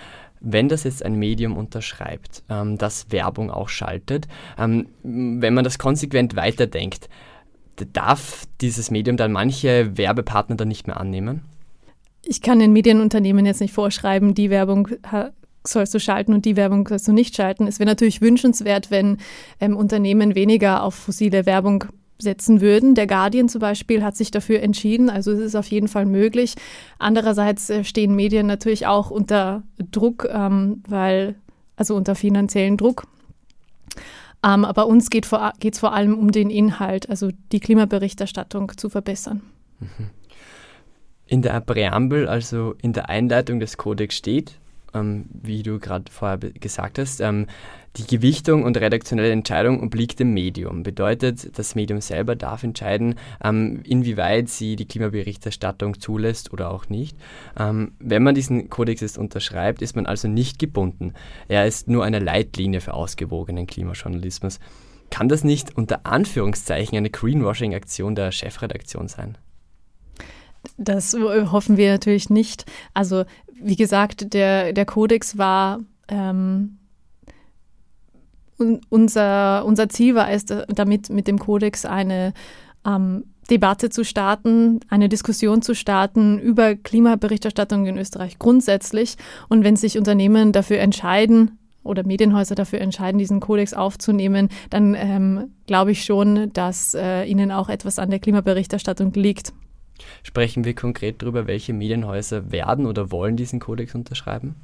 Wenn 0.41 0.69
das 0.69 0.85
jetzt 0.85 1.05
ein 1.05 1.15
Medium 1.15 1.57
unterschreibt, 1.57 2.43
ähm, 2.49 2.79
das 2.79 3.11
Werbung 3.11 3.51
auch 3.51 3.69
schaltet, 3.69 4.29
ähm, 4.59 4.89
wenn 5.03 5.55
man 5.55 5.65
das 5.65 5.79
konsequent 5.79 6.37
weiterdenkt, 6.37 7.09
darf 7.93 8.45
dieses 8.61 8.91
Medium 8.91 9.17
dann 9.17 9.33
manche 9.33 9.97
Werbepartner 9.99 10.57
dann 10.57 10.69
nicht 10.69 10.87
mehr 10.87 10.99
annehmen? 10.99 11.43
Ich 12.23 12.41
kann 12.41 12.59
den 12.59 12.73
Medienunternehmen 12.73 13.45
jetzt 13.47 13.61
nicht 13.61 13.75
vorschreiben, 13.75 14.35
die 14.35 14.51
Werbung 14.51 14.89
sollst 15.69 15.95
du 15.95 16.01
schalten 16.01 16.33
und 16.33 16.45
die 16.45 16.57
Werbung 16.57 16.87
sollst 16.89 17.09
du 17.09 17.13
nicht 17.13 17.37
schalten. 17.37 17.67
Es 17.67 17.79
wäre 17.79 17.89
natürlich 17.89 18.21
wünschenswert, 18.21 18.91
wenn 18.91 19.19
ähm, 19.61 19.77
Unternehmen 19.77 20.35
weniger 20.35 20.83
auf 20.83 20.95
fossile 20.95 21.47
Werbung 21.47 21.85
setzen 22.19 22.61
würden. 22.61 22.95
Der 22.95 23.07
Guardian 23.07 23.49
zum 23.49 23.61
Beispiel 23.61 24.03
hat 24.03 24.17
sich 24.17 24.31
dafür 24.31 24.63
entschieden, 24.63 25.11
also 25.11 25.33
es 25.33 25.41
ist 25.41 25.55
auf 25.55 25.67
jeden 25.69 25.89
Fall 25.89 26.07
möglich. 26.07 26.55
Andererseits 26.99 27.71
äh, 27.71 27.85
stehen 27.85 28.15
Medien 28.15 28.47
natürlich 28.47 28.87
auch 28.87 29.11
unter 29.11 29.63
Druck, 29.91 30.29
ähm, 30.31 30.83
weil, 30.89 31.35
also 31.77 31.95
unter 31.95 32.15
finanziellen 32.15 32.77
Druck. 32.77 33.05
Ähm, 34.45 34.65
aber 34.65 34.87
uns 34.87 35.11
geht 35.11 35.25
es 35.25 35.31
vor, 35.31 35.53
vor 35.75 35.93
allem 35.93 36.19
um 36.19 36.31
den 36.31 36.51
Inhalt, 36.51 37.09
also 37.11 37.31
die 37.53 37.61
Klimaberichterstattung 37.61 38.73
zu 38.77 38.89
verbessern. 38.89 39.43
Mhm. 39.81 40.11
In 41.29 41.43
der 41.43 41.61
Präambel, 41.61 42.29
also 42.29 42.75
in 42.81 42.93
der 42.93 43.09
Einleitung 43.09 43.59
des 43.59 43.77
Kodex 43.77 44.15
steht, 44.15 44.61
ähm, 44.95 45.27
wie 45.33 45.63
du 45.63 45.79
gerade 45.79 46.11
vorher 46.11 46.39
gesagt 46.39 46.99
hast, 46.99 47.21
ähm, 47.21 47.47
die 47.97 48.07
Gewichtung 48.07 48.65
und 48.65 48.77
redaktionelle 48.77 49.31
Entscheidung 49.31 49.83
obliegt 49.83 50.21
dem 50.21 50.35
Medium. 50.35 50.83
Bedeutet, 50.83 51.59
das 51.59 51.75
Medium 51.75 52.01
selber 52.01 52.37
darf 52.37 52.63
entscheiden, 52.63 53.15
ähm, 53.43 53.81
inwieweit 53.85 54.49
sie 54.49 54.77
die 54.77 54.87
Klimaberichterstattung 54.87 55.99
zulässt 56.01 56.53
oder 56.53 56.71
auch 56.71 56.89
nicht. 56.89 57.17
Ähm, 57.59 57.93
wenn 57.99 58.23
man 58.23 58.35
diesen 58.35 58.69
Kodex 58.71 59.01
jetzt 59.01 59.19
unterschreibt, 59.19 59.83
ist 59.83 59.97
man 59.97 60.07
also 60.07 60.29
nicht 60.29 60.59
gebunden. 60.59 61.15
Er 61.49 61.67
ist 61.67 61.89
nur 61.89 62.05
eine 62.05 62.19
Leitlinie 62.19 62.81
für 62.81 62.95
ausgewogenen 62.95 63.67
Klimajournalismus. 63.67 64.61
Kann 65.11 65.29
das 65.29 65.45
nicht 65.45 65.77
unter 65.77 66.05
Anführungszeichen 66.05 66.97
eine 66.99 67.11
Greenwashing-Aktion 67.11 68.15
der 68.15 68.33
Chefredaktion 68.33 69.09
sein? 69.09 69.39
Das 70.77 71.15
hoffen 71.15 71.77
wir 71.77 71.93
natürlich 71.93 72.29
nicht. 72.29 72.67
Also 72.93 73.25
wie 73.55 73.77
gesagt, 73.77 74.35
der, 74.35 74.73
der 74.73 74.85
Kodex 74.85 75.39
war 75.39 75.81
ähm, 76.09 76.79
unser, 78.89 79.65
unser 79.65 79.89
Ziel 79.89 80.15
war 80.15 80.31
es, 80.31 80.47
damit 80.47 81.11
mit 81.11 81.27
dem 81.27 81.39
Kodex 81.39 81.85
eine 81.85 82.33
ähm, 82.87 83.25
Debatte 83.51 83.91
zu 83.91 84.05
starten, 84.05 84.81
eine 84.89 85.09
Diskussion 85.09 85.63
zu 85.63 85.75
starten 85.75 86.39
über 86.39 86.75
Klimaberichterstattung 86.75 87.87
in 87.87 87.97
Österreich 87.97 88.39
grundsätzlich. 88.39 89.17
Und 89.49 89.65
wenn 89.65 89.77
sich 89.77 89.99
Unternehmen 89.99 90.53
dafür 90.53 90.79
entscheiden, 90.79 91.59
oder 91.87 92.05
Medienhäuser 92.05 92.55
dafür 92.55 92.81
entscheiden, 92.81 93.19
diesen 93.19 93.41
Kodex 93.41 93.73
aufzunehmen, 93.73 94.49
dann 94.71 94.95
ähm, 94.95 95.53
glaube 95.67 95.93
ich 95.93 96.05
schon, 96.05 96.53
dass 96.53 96.95
äh, 96.95 97.25
ihnen 97.25 97.53
auch 97.53 97.69
etwas 97.69 97.99
an 97.99 98.11
der 98.11 98.19
Klimaberichterstattung 98.19 99.13
liegt. 99.13 99.53
Sprechen 100.23 100.65
wir 100.65 100.75
konkret 100.75 101.23
darüber, 101.23 101.47
welche 101.47 101.73
Medienhäuser 101.73 102.51
werden 102.51 102.87
oder 102.87 103.11
wollen 103.11 103.37
diesen 103.37 103.61
Kodex 103.61 103.95
unterschreiben? 103.95 104.57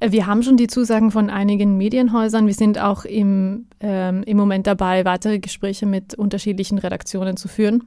Äh, 0.00 0.12
wir 0.12 0.26
haben 0.26 0.42
schon 0.42 0.56
die 0.56 0.66
Zusagen 0.66 1.10
von 1.10 1.30
einigen 1.30 1.76
Medienhäusern. 1.76 2.46
Wir 2.46 2.54
sind 2.54 2.78
auch 2.78 3.04
im, 3.04 3.66
ähm, 3.80 4.22
im 4.24 4.36
Moment 4.36 4.66
dabei, 4.66 5.04
weitere 5.04 5.38
Gespräche 5.38 5.86
mit 5.86 6.14
unterschiedlichen 6.14 6.78
Redaktionen 6.78 7.36
zu 7.36 7.48
führen. 7.48 7.84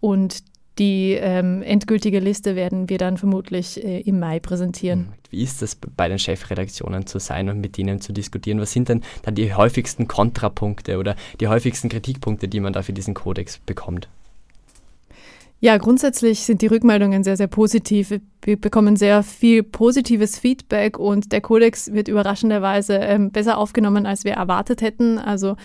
Und 0.00 0.44
die 0.78 1.12
ähm, 1.12 1.62
endgültige 1.62 2.18
Liste 2.18 2.56
werden 2.56 2.88
wir 2.88 2.98
dann 2.98 3.16
vermutlich 3.16 3.82
äh, 3.82 4.00
im 4.00 4.18
Mai 4.18 4.40
präsentieren. 4.40 5.00
Mhm. 5.00 5.12
Wie 5.30 5.42
ist 5.42 5.62
es 5.62 5.76
bei 5.76 6.08
den 6.08 6.18
Chefredaktionen 6.18 7.06
zu 7.06 7.18
sein 7.18 7.48
und 7.48 7.60
mit 7.60 7.78
ihnen 7.78 8.00
zu 8.00 8.12
diskutieren? 8.12 8.60
Was 8.60 8.72
sind 8.72 8.88
denn 8.88 9.02
dann 9.22 9.34
die 9.34 9.54
häufigsten 9.54 10.08
Kontrapunkte 10.08 10.98
oder 10.98 11.16
die 11.40 11.48
häufigsten 11.48 11.88
Kritikpunkte, 11.88 12.48
die 12.48 12.60
man 12.60 12.72
da 12.72 12.82
für 12.82 12.92
diesen 12.92 13.14
Kodex 13.14 13.58
bekommt? 13.58 14.08
Ja, 15.60 15.78
grundsätzlich 15.78 16.40
sind 16.40 16.60
die 16.60 16.66
Rückmeldungen 16.66 17.24
sehr, 17.24 17.36
sehr 17.36 17.46
positiv. 17.46 18.12
Wir 18.42 18.60
bekommen 18.60 18.96
sehr 18.96 19.22
viel 19.22 19.62
positives 19.62 20.38
Feedback 20.38 20.98
und 20.98 21.32
der 21.32 21.40
Kodex 21.40 21.92
wird 21.92 22.08
überraschenderweise 22.08 22.96
ähm, 22.96 23.30
besser 23.30 23.56
aufgenommen, 23.56 24.04
als 24.04 24.24
wir 24.24 24.32
erwartet 24.32 24.82
hätten. 24.82 25.18
Also 25.18 25.56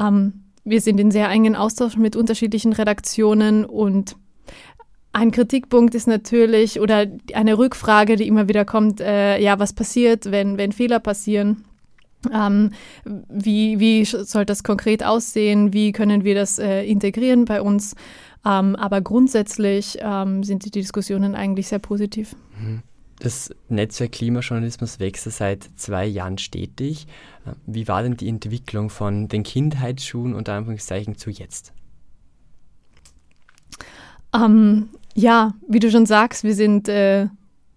ähm, 0.00 0.44
wir 0.64 0.80
sind 0.80 0.98
in 0.98 1.10
sehr 1.10 1.28
engen 1.28 1.56
Austausch 1.56 1.96
mit 1.96 2.16
unterschiedlichen 2.16 2.72
Redaktionen 2.72 3.66
und 3.66 4.16
ein 5.12 5.30
Kritikpunkt 5.30 5.94
ist 5.94 6.08
natürlich 6.08 6.80
oder 6.80 7.06
eine 7.34 7.56
Rückfrage, 7.56 8.16
die 8.16 8.26
immer 8.26 8.48
wieder 8.48 8.64
kommt, 8.64 9.00
äh, 9.00 9.38
ja, 9.38 9.58
was 9.60 9.72
passiert, 9.72 10.30
wenn, 10.30 10.58
wenn 10.58 10.72
Fehler 10.72 10.98
passieren? 10.98 11.64
Ähm, 12.32 12.70
wie, 13.28 13.78
wie 13.78 14.04
soll 14.04 14.44
das 14.44 14.64
konkret 14.64 15.04
aussehen? 15.04 15.72
Wie 15.72 15.92
können 15.92 16.24
wir 16.24 16.34
das 16.34 16.58
äh, 16.58 16.82
integrieren 16.84 17.44
bei 17.44 17.62
uns? 17.62 17.94
Ähm, 18.44 18.76
aber 18.76 19.00
grundsätzlich 19.00 19.98
ähm, 20.00 20.42
sind 20.42 20.64
die 20.64 20.70
Diskussionen 20.70 21.34
eigentlich 21.34 21.68
sehr 21.68 21.78
positiv. 21.78 22.36
Mhm. 22.60 22.82
Das 23.20 23.54
Netzwerk 23.68 24.12
Klimajournalismus 24.12 24.98
wächst 24.98 25.30
seit 25.30 25.70
zwei 25.76 26.04
Jahren 26.04 26.36
stetig. 26.36 27.06
Wie 27.64 27.86
war 27.86 28.02
denn 28.02 28.16
die 28.16 28.28
Entwicklung 28.28 28.90
von 28.90 29.28
den 29.28 29.44
Kindheitsschuhen 29.44 30.34
unter 30.34 30.54
Anführungszeichen 30.54 31.16
zu 31.16 31.30
jetzt? 31.30 31.72
Ähm, 34.34 34.88
ja, 35.14 35.54
wie 35.68 35.78
du 35.78 35.90
schon 35.90 36.06
sagst, 36.06 36.42
wir 36.42 36.54
sind 36.54 36.88
äh, 36.88 37.28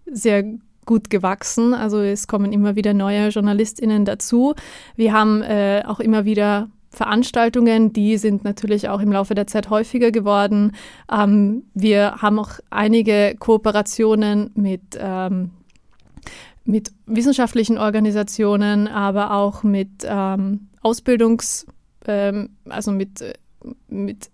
sehr 0.06 0.44
gut 0.84 1.08
gewachsen. 1.08 1.72
Also 1.72 2.00
es 2.00 2.26
kommen 2.26 2.52
immer 2.52 2.74
wieder 2.74 2.94
neue 2.94 3.28
JournalistInnen 3.28 4.04
dazu. 4.04 4.54
Wir 4.96 5.12
haben 5.12 5.42
äh, 5.42 5.82
auch 5.86 6.00
immer 6.00 6.24
wieder 6.24 6.68
Veranstaltungen, 6.90 7.92
die 7.92 8.16
sind 8.16 8.44
natürlich 8.44 8.88
auch 8.88 9.00
im 9.00 9.12
Laufe 9.12 9.34
der 9.34 9.46
Zeit 9.46 9.70
häufiger 9.70 10.10
geworden. 10.10 10.72
Ähm, 11.10 11.64
wir 11.74 12.16
haben 12.22 12.38
auch 12.38 12.52
einige 12.70 13.36
Kooperationen 13.38 14.50
mit, 14.54 14.82
ähm, 14.98 15.50
mit 16.64 16.90
wissenschaftlichen 17.06 17.78
Organisationen, 17.78 18.88
aber 18.88 19.32
auch 19.32 19.62
mit 19.62 19.90
ähm, 20.04 20.68
Ausbildungs-, 20.82 21.66
ähm, 22.06 22.50
also 22.68 22.90
mit, 22.90 23.20
äh, 23.20 23.34
mit 23.88 24.30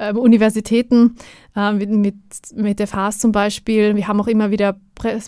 äh, 0.00 0.12
Universitäten, 0.12 1.16
äh, 1.54 1.72
mit, 1.72 2.16
mit, 2.54 2.78
der 2.78 2.86
FAS 2.86 3.18
zum 3.18 3.32
Beispiel. 3.32 3.96
Wir 3.96 4.08
haben 4.08 4.20
auch 4.20 4.26
immer 4.26 4.50
wieder 4.50 4.76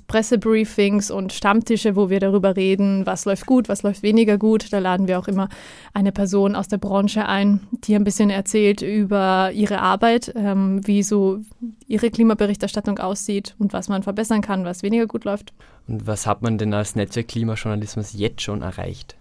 Pressebriefings 0.06 1.10
und 1.10 1.32
Stammtische, 1.32 1.96
wo 1.96 2.10
wir 2.10 2.20
darüber 2.20 2.56
reden, 2.56 3.06
was 3.06 3.24
läuft 3.24 3.46
gut, 3.46 3.68
was 3.68 3.82
läuft 3.82 4.02
weniger 4.02 4.38
gut. 4.38 4.72
Da 4.72 4.78
laden 4.78 5.08
wir 5.08 5.18
auch 5.18 5.28
immer 5.28 5.48
eine 5.94 6.12
Person 6.12 6.56
aus 6.56 6.68
der 6.68 6.78
Branche 6.78 7.26
ein, 7.26 7.60
die 7.70 7.94
ein 7.94 8.04
bisschen 8.04 8.30
erzählt 8.30 8.82
über 8.82 9.50
ihre 9.52 9.80
Arbeit, 9.80 10.32
ähm, 10.36 10.86
wie 10.86 11.02
so 11.02 11.40
ihre 11.86 12.10
Klimaberichterstattung 12.10 12.98
aussieht 12.98 13.54
und 13.58 13.72
was 13.72 13.88
man 13.88 14.02
verbessern 14.02 14.40
kann, 14.40 14.64
was 14.64 14.82
weniger 14.82 15.06
gut 15.06 15.24
läuft. 15.24 15.52
Und 15.86 16.06
was 16.06 16.26
hat 16.26 16.42
man 16.42 16.58
denn 16.58 16.72
als 16.74 16.96
Netzwerk 16.96 17.28
Klimajournalismus 17.28 18.12
jetzt 18.12 18.42
schon 18.42 18.62
erreicht? 18.62 19.16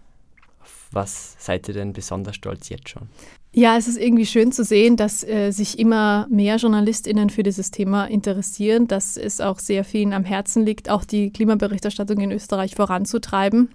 Was 0.92 1.36
seid 1.40 1.68
ihr 1.70 1.74
denn 1.74 1.94
besonders 1.94 2.36
stolz 2.36 2.70
jetzt 2.70 2.90
schon? 2.90 3.08
Ja, 3.54 3.76
es 3.76 3.90
ist 3.90 3.98
irgendwie 3.98 4.26
schön 4.26 4.54
zu 4.54 4.64
sehen, 4.64 4.96
dass 4.96 5.26
äh, 5.26 5.52
sich 5.52 5.78
immer 5.78 6.26
mehr 6.30 6.56
JournalistInnen 6.56 7.30
für 7.30 7.44
dieses 7.44 7.70
Thema 7.70 8.06
interessieren, 8.06 8.88
dass 8.88 9.18
es 9.18 9.42
auch 9.42 9.60
sehr 9.60 9.84
vielen 9.84 10.14
am 10.14 10.24
Herzen 10.24 10.66
liegt, 10.66 10.90
auch 10.90 11.04
die 11.04 11.32
Klimaberichterstattung 11.32 12.20
in 12.22 12.32
Österreich 12.32 12.76
voranzutreiben. 12.76 13.70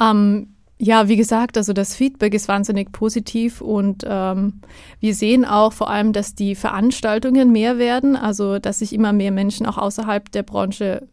Ähm, 0.00 0.48
ja, 0.78 1.06
wie 1.06 1.16
gesagt, 1.16 1.58
also 1.58 1.72
das 1.72 1.94
Feedback 1.94 2.34
ist 2.34 2.48
wahnsinnig 2.48 2.90
positiv 2.90 3.60
und 3.60 4.02
ähm, 4.04 4.60
wir 4.98 5.14
sehen 5.14 5.44
auch 5.44 5.72
vor 5.72 5.88
allem, 5.88 6.12
dass 6.12 6.34
die 6.34 6.56
Veranstaltungen 6.56 7.52
mehr 7.52 7.78
werden, 7.78 8.16
also 8.16 8.58
dass 8.58 8.80
sich 8.80 8.92
immer 8.92 9.12
mehr 9.12 9.30
Menschen 9.30 9.66
auch 9.66 9.78
außerhalb 9.78 10.32
der 10.32 10.42
Branche 10.42 11.06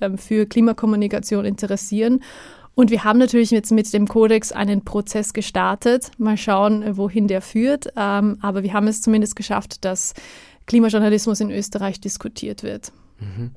ähm, 0.00 0.18
für 0.18 0.46
Klimakommunikation 0.46 1.44
interessieren. 1.44 2.20
Und 2.74 2.90
wir 2.90 3.04
haben 3.04 3.18
natürlich 3.18 3.50
jetzt 3.50 3.72
mit 3.72 3.92
dem 3.92 4.08
Kodex 4.08 4.52
einen 4.52 4.84
Prozess 4.84 5.32
gestartet. 5.32 6.10
Mal 6.18 6.36
schauen, 6.36 6.82
äh, 6.82 6.96
wohin 6.96 7.28
der 7.28 7.42
führt. 7.42 7.88
Ähm, 7.96 8.38
aber 8.40 8.62
wir 8.62 8.72
haben 8.72 8.86
es 8.86 9.02
zumindest 9.02 9.36
geschafft, 9.36 9.84
dass 9.84 10.14
Klimajournalismus 10.66 11.40
in 11.40 11.50
Österreich 11.50 12.00
diskutiert 12.00 12.62
wird. 12.62 12.92
Mhm. 13.18 13.50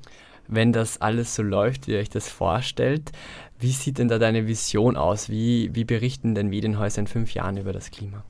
Wenn 0.46 0.72
das 0.72 1.00
alles 1.00 1.34
so 1.34 1.42
läuft, 1.42 1.86
wie 1.86 1.92
ihr 1.92 2.00
euch 2.00 2.10
das 2.10 2.28
vorstellt, 2.28 3.12
wie 3.58 3.70
sieht 3.70 3.98
denn 3.98 4.08
da 4.08 4.18
deine 4.18 4.46
Vision 4.46 4.96
aus? 4.96 5.30
Wie, 5.30 5.70
wie 5.72 5.84
berichten 5.84 6.34
denn 6.34 6.48
Medienhäuser 6.48 7.00
in 7.00 7.06
fünf 7.06 7.32
Jahren 7.32 7.56
über 7.56 7.72
das 7.72 7.90
Klima? 7.90 8.24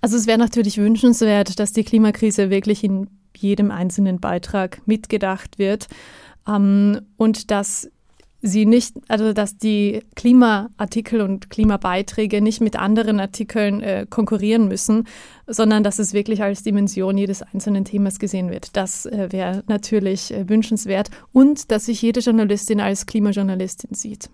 Also 0.00 0.16
es 0.16 0.26
wäre 0.26 0.38
natürlich 0.38 0.78
wünschenswert, 0.78 1.58
dass 1.60 1.72
die 1.72 1.84
Klimakrise 1.84 2.50
wirklich 2.50 2.82
in 2.82 3.08
jedem 3.36 3.70
einzelnen 3.70 4.20
Beitrag 4.20 4.80
mitgedacht 4.86 5.58
wird 5.58 5.86
ähm, 6.48 7.02
und 7.16 7.50
dass 7.50 7.90
sie 8.46 8.66
nicht, 8.66 8.96
also 9.08 9.32
dass 9.32 9.56
die 9.56 10.02
Klimaartikel 10.14 11.20
und 11.20 11.50
Klimabeiträge 11.50 12.40
nicht 12.40 12.60
mit 12.60 12.76
anderen 12.76 13.20
Artikeln 13.20 13.82
äh, 13.82 14.06
konkurrieren 14.08 14.68
müssen, 14.68 15.06
sondern 15.46 15.82
dass 15.82 15.98
es 15.98 16.12
wirklich 16.12 16.42
als 16.42 16.62
Dimension 16.62 17.18
jedes 17.18 17.42
einzelnen 17.42 17.84
Themas 17.84 18.18
gesehen 18.18 18.50
wird. 18.50 18.76
Das 18.76 19.06
äh, 19.06 19.28
wäre 19.30 19.62
natürlich 19.68 20.32
äh, 20.32 20.48
wünschenswert 20.48 21.10
und 21.32 21.70
dass 21.70 21.86
sich 21.86 22.02
jede 22.02 22.20
Journalistin 22.20 22.80
als 22.80 23.06
Klimajournalistin 23.06 23.94
sieht. 23.94 24.30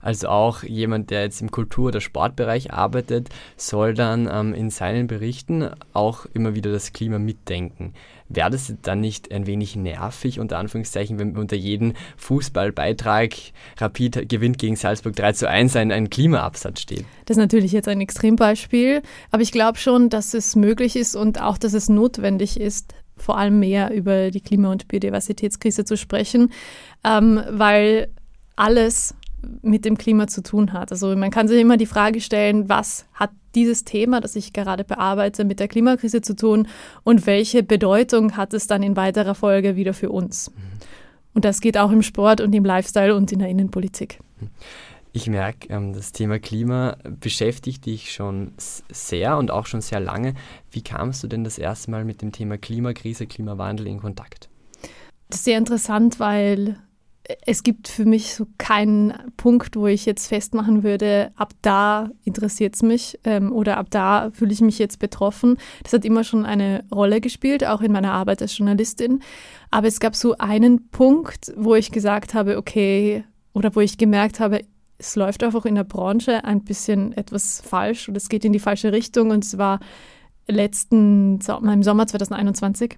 Also 0.00 0.28
auch 0.28 0.62
jemand, 0.62 1.10
der 1.10 1.22
jetzt 1.22 1.40
im 1.40 1.50
Kultur- 1.50 1.88
oder 1.88 2.00
Sportbereich 2.00 2.72
arbeitet, 2.72 3.28
soll 3.56 3.94
dann 3.94 4.28
ähm, 4.30 4.54
in 4.54 4.70
seinen 4.70 5.06
Berichten 5.06 5.70
auch 5.92 6.26
immer 6.32 6.54
wieder 6.54 6.72
das 6.72 6.92
Klima 6.92 7.18
mitdenken. 7.18 7.92
Wäre 8.28 8.50
das 8.50 8.74
dann 8.82 9.00
nicht 9.00 9.30
ein 9.32 9.46
wenig 9.46 9.76
nervig, 9.76 10.40
unter 10.40 10.58
Anführungszeichen, 10.58 11.18
wenn 11.18 11.36
unter 11.36 11.54
jedem 11.54 11.92
Fußballbeitrag 12.16 13.32
Rapid 13.78 14.28
gewinnt 14.28 14.58
gegen 14.58 14.74
Salzburg 14.74 15.14
3 15.14 15.32
zu 15.32 15.48
1 15.48 15.76
ein, 15.76 15.92
ein 15.92 16.10
Klimaabsatz 16.10 16.80
steht? 16.80 17.04
Das 17.26 17.36
ist 17.36 17.40
natürlich 17.40 17.70
jetzt 17.70 17.86
ein 17.86 18.00
Extrembeispiel, 18.00 19.02
aber 19.30 19.42
ich 19.42 19.52
glaube 19.52 19.78
schon, 19.78 20.08
dass 20.10 20.34
es 20.34 20.56
möglich 20.56 20.96
ist 20.96 21.14
und 21.14 21.40
auch, 21.40 21.56
dass 21.56 21.72
es 21.72 21.88
notwendig 21.88 22.58
ist, 22.58 22.94
vor 23.16 23.38
allem 23.38 23.60
mehr 23.60 23.92
über 23.94 24.30
die 24.30 24.40
Klima- 24.40 24.72
und 24.72 24.88
Biodiversitätskrise 24.88 25.84
zu 25.84 25.96
sprechen, 25.96 26.52
ähm, 27.04 27.40
weil 27.48 28.08
alles 28.56 29.14
mit 29.62 29.84
dem 29.84 29.98
Klima 29.98 30.26
zu 30.26 30.42
tun 30.42 30.72
hat. 30.72 30.92
Also 30.92 31.14
man 31.16 31.30
kann 31.30 31.48
sich 31.48 31.60
immer 31.60 31.76
die 31.76 31.86
Frage 31.86 32.20
stellen, 32.20 32.68
was 32.68 33.06
hat 33.14 33.30
dieses 33.54 33.84
Thema, 33.84 34.20
das 34.20 34.36
ich 34.36 34.52
gerade 34.52 34.84
bearbeite, 34.84 35.44
mit 35.44 35.60
der 35.60 35.68
Klimakrise 35.68 36.20
zu 36.20 36.36
tun 36.36 36.68
und 37.04 37.26
welche 37.26 37.62
Bedeutung 37.62 38.36
hat 38.36 38.54
es 38.54 38.66
dann 38.66 38.82
in 38.82 38.96
weiterer 38.96 39.34
Folge 39.34 39.76
wieder 39.76 39.94
für 39.94 40.10
uns? 40.10 40.50
Und 41.34 41.44
das 41.44 41.60
geht 41.60 41.76
auch 41.76 41.90
im 41.90 42.02
Sport 42.02 42.40
und 42.40 42.54
im 42.54 42.64
Lifestyle 42.64 43.14
und 43.14 43.30
in 43.32 43.40
der 43.40 43.48
Innenpolitik. 43.48 44.20
Ich 45.12 45.28
merke, 45.28 45.68
ähm, 45.70 45.94
das 45.94 46.12
Thema 46.12 46.38
Klima 46.38 46.98
beschäftigt 47.04 47.86
dich 47.86 48.12
schon 48.12 48.52
sehr 48.58 49.38
und 49.38 49.50
auch 49.50 49.64
schon 49.64 49.80
sehr 49.80 49.98
lange. 49.98 50.34
Wie 50.70 50.82
kamst 50.82 51.22
du 51.22 51.26
denn 51.26 51.42
das 51.42 51.58
erste 51.58 51.90
Mal 51.90 52.04
mit 52.04 52.20
dem 52.20 52.32
Thema 52.32 52.58
Klimakrise, 52.58 53.26
Klimawandel 53.26 53.86
in 53.86 53.98
Kontakt? 53.98 54.50
Das 55.30 55.38
ist 55.38 55.44
sehr 55.44 55.58
interessant, 55.58 56.20
weil 56.20 56.76
es 57.44 57.62
gibt 57.62 57.88
für 57.88 58.04
mich 58.04 58.34
so 58.34 58.46
keinen 58.58 59.12
Punkt, 59.36 59.76
wo 59.76 59.86
ich 59.86 60.06
jetzt 60.06 60.28
festmachen 60.28 60.82
würde, 60.82 61.32
ab 61.36 61.52
da 61.62 62.10
interessiert 62.24 62.74
es 62.74 62.82
mich 62.82 63.18
ähm, 63.24 63.52
oder 63.52 63.78
ab 63.78 63.86
da 63.90 64.30
fühle 64.32 64.52
ich 64.52 64.60
mich 64.60 64.78
jetzt 64.78 64.98
betroffen. 64.98 65.56
Das 65.82 65.92
hat 65.92 66.04
immer 66.04 66.24
schon 66.24 66.44
eine 66.44 66.84
Rolle 66.92 67.20
gespielt, 67.20 67.64
auch 67.64 67.80
in 67.80 67.92
meiner 67.92 68.12
Arbeit 68.12 68.42
als 68.42 68.56
Journalistin. 68.56 69.22
Aber 69.70 69.86
es 69.88 70.00
gab 70.00 70.14
so 70.14 70.36
einen 70.38 70.88
Punkt, 70.90 71.52
wo 71.56 71.74
ich 71.74 71.90
gesagt 71.90 72.34
habe, 72.34 72.56
okay, 72.58 73.24
oder 73.52 73.74
wo 73.74 73.80
ich 73.80 73.98
gemerkt 73.98 74.38
habe, 74.40 74.62
es 74.98 75.16
läuft 75.16 75.42
einfach 75.42 75.66
in 75.66 75.74
der 75.74 75.84
Branche 75.84 76.44
ein 76.44 76.64
bisschen 76.64 77.12
etwas 77.12 77.60
falsch 77.60 78.08
und 78.08 78.16
es 78.16 78.28
geht 78.28 78.44
in 78.44 78.52
die 78.52 78.58
falsche 78.58 78.92
Richtung. 78.92 79.30
Und 79.30 79.44
zwar 79.44 79.80
letzten 80.46 81.40
im 81.40 81.82
Sommer 81.82 82.06
2021. 82.06 82.96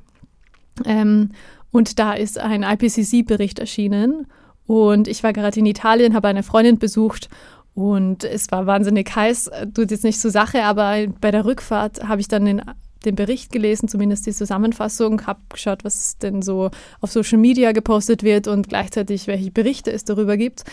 Ähm, 0.85 1.31
und 1.71 1.99
da 1.99 2.13
ist 2.15 2.39
ein 2.39 2.63
IPCC-Bericht 2.63 3.59
erschienen. 3.59 4.27
Und 4.67 5.09
ich 5.09 5.23
war 5.23 5.33
gerade 5.33 5.59
in 5.59 5.67
Italien, 5.67 6.15
habe 6.15 6.29
eine 6.29 6.43
Freundin 6.43 6.79
besucht 6.79 7.29
und 7.75 8.25
es 8.25 8.51
war 8.51 8.67
wahnsinnig 8.67 9.15
heiß. 9.15 9.51
Tut 9.75 9.91
jetzt 9.91 10.05
nicht 10.05 10.21
zur 10.21 10.31
Sache, 10.31 10.65
aber 10.65 11.07
bei 11.21 11.31
der 11.31 11.45
Rückfahrt 11.45 12.07
habe 12.07 12.21
ich 12.21 12.29
dann 12.29 12.45
den, 12.45 12.63
den 13.05 13.15
Bericht 13.15 13.53
gelesen, 13.53 13.89
zumindest 13.89 14.27
die 14.27 14.33
Zusammenfassung, 14.33 15.27
habe 15.27 15.41
geschaut, 15.49 15.85
was 15.85 16.19
denn 16.19 16.43
so 16.43 16.71
auf 17.01 17.13
Social 17.13 17.39
Media 17.39 17.73
gepostet 17.73 18.23
wird 18.23 18.49
und 18.49 18.69
gleichzeitig, 18.69 19.27
welche 19.27 19.51
Berichte 19.51 19.93
es 19.93 20.05
darüber 20.05 20.37
gibt. 20.37 20.65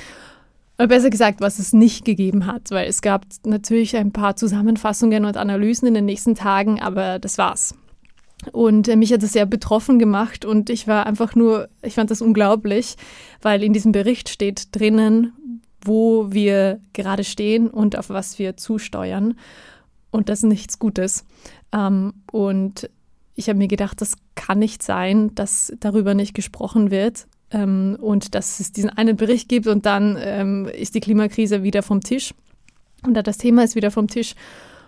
Oder 0.78 0.88
besser 0.88 1.10
gesagt, 1.10 1.40
was 1.40 1.60
es 1.60 1.72
nicht 1.72 2.04
gegeben 2.04 2.48
hat, 2.48 2.72
weil 2.72 2.88
es 2.88 3.02
gab 3.02 3.25
natürlich 3.46 3.96
ein 3.96 4.12
paar 4.12 4.36
Zusammenfassungen 4.36 5.24
und 5.24 5.38
Analysen 5.38 5.88
in 5.88 5.94
den 5.94 6.06
nächsten 6.06 6.36
Tagen, 6.36 6.82
aber 6.82 7.20
das 7.20 7.38
war's. 7.38 7.75
Und 8.52 8.88
äh, 8.88 8.96
mich 8.96 9.12
hat 9.14 9.24
das 9.24 9.34
sehr 9.34 9.46
betroffen 9.46 10.00
gemacht 10.00 10.46
und 10.46 10.70
ich 10.70 10.88
war 10.88 11.06
einfach 11.06 11.36
nur, 11.36 11.70
ich 11.82 11.96
fand 11.96 12.12
das 12.12 12.22
unglaublich, 12.22 12.96
weil 13.42 13.64
in 13.64 13.74
diesem 13.74 13.92
Bericht 13.92 14.30
steht 14.30 14.75
drinnen, 14.75 15.62
wo 15.82 16.32
wir 16.32 16.80
gerade 16.94 17.24
stehen 17.24 17.70
und 17.70 17.98
auf 17.98 18.10
was 18.10 18.40
wir 18.40 18.58
zusteuern. 18.58 19.38
Und 20.12 20.30
das 20.30 20.40
ist 20.40 20.50
nichts 20.50 20.80
Gutes. 20.80 21.25
Ähm, 21.72 22.14
und 22.32 22.90
ich 23.36 23.50
habe 23.50 23.58
mir 23.58 23.68
gedacht, 23.68 24.02
das 24.02 24.16
kann 24.36 24.60
nicht 24.60 24.82
sein, 24.82 25.36
dass 25.36 25.74
darüber 25.80 26.14
nicht 26.14 26.34
gesprochen 26.34 26.90
wird 26.90 27.28
ähm, 27.52 27.98
und 28.00 28.34
dass 28.34 28.60
es 28.60 28.72
diesen 28.72 28.90
einen 28.90 29.18
Bericht 29.18 29.50
gibt 29.50 29.68
und 29.68 29.86
dann 29.86 30.18
ähm, 30.20 30.68
ist 30.68 30.96
die 30.96 31.02
Klimakrise 31.02 31.64
wieder 31.64 31.84
vom 31.84 32.02
Tisch 32.02 32.34
oder 33.08 33.24
das 33.24 33.38
Thema 33.38 33.64
ist 33.64 33.75
wieder 33.75 33.92
vom 33.92 34.08
Tisch. 34.08 34.36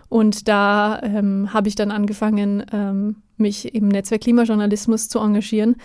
Und 0.08 0.48
da 0.48 1.00
ähm, 1.02 1.52
habe 1.52 1.68
ich 1.68 1.74
dann 1.74 1.90
angefangen, 1.90 2.64
ähm, 2.72 3.16
mich 3.36 3.74
im 3.74 3.88
Netzwerk 3.88 4.22
Klimajournalismus 4.22 5.08
zu 5.08 5.18
engagieren. 5.18 5.76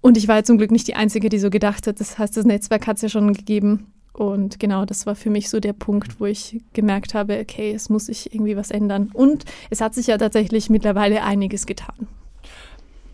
Und 0.00 0.16
ich 0.16 0.28
war 0.28 0.44
zum 0.44 0.58
Glück 0.58 0.70
nicht 0.70 0.88
die 0.88 0.96
Einzige, 0.96 1.28
die 1.28 1.38
so 1.38 1.50
gedacht 1.50 1.86
hat. 1.86 2.00
Das 2.00 2.18
heißt, 2.18 2.36
das 2.36 2.44
Netzwerk 2.44 2.86
hat 2.86 2.96
es 2.96 3.02
ja 3.02 3.08
schon 3.08 3.32
gegeben. 3.32 3.92
Und 4.12 4.60
genau, 4.60 4.84
das 4.84 5.06
war 5.06 5.16
für 5.16 5.30
mich 5.30 5.50
so 5.50 5.60
der 5.60 5.72
Punkt, 5.72 6.20
wo 6.20 6.26
ich 6.26 6.60
gemerkt 6.72 7.14
habe, 7.14 7.38
okay, 7.40 7.72
es 7.72 7.88
muss 7.88 8.06
sich 8.06 8.32
irgendwie 8.32 8.56
was 8.56 8.70
ändern. 8.70 9.10
Und 9.12 9.44
es 9.70 9.80
hat 9.80 9.94
sich 9.94 10.06
ja 10.06 10.18
tatsächlich 10.18 10.70
mittlerweile 10.70 11.22
einiges 11.22 11.66
getan. 11.66 12.06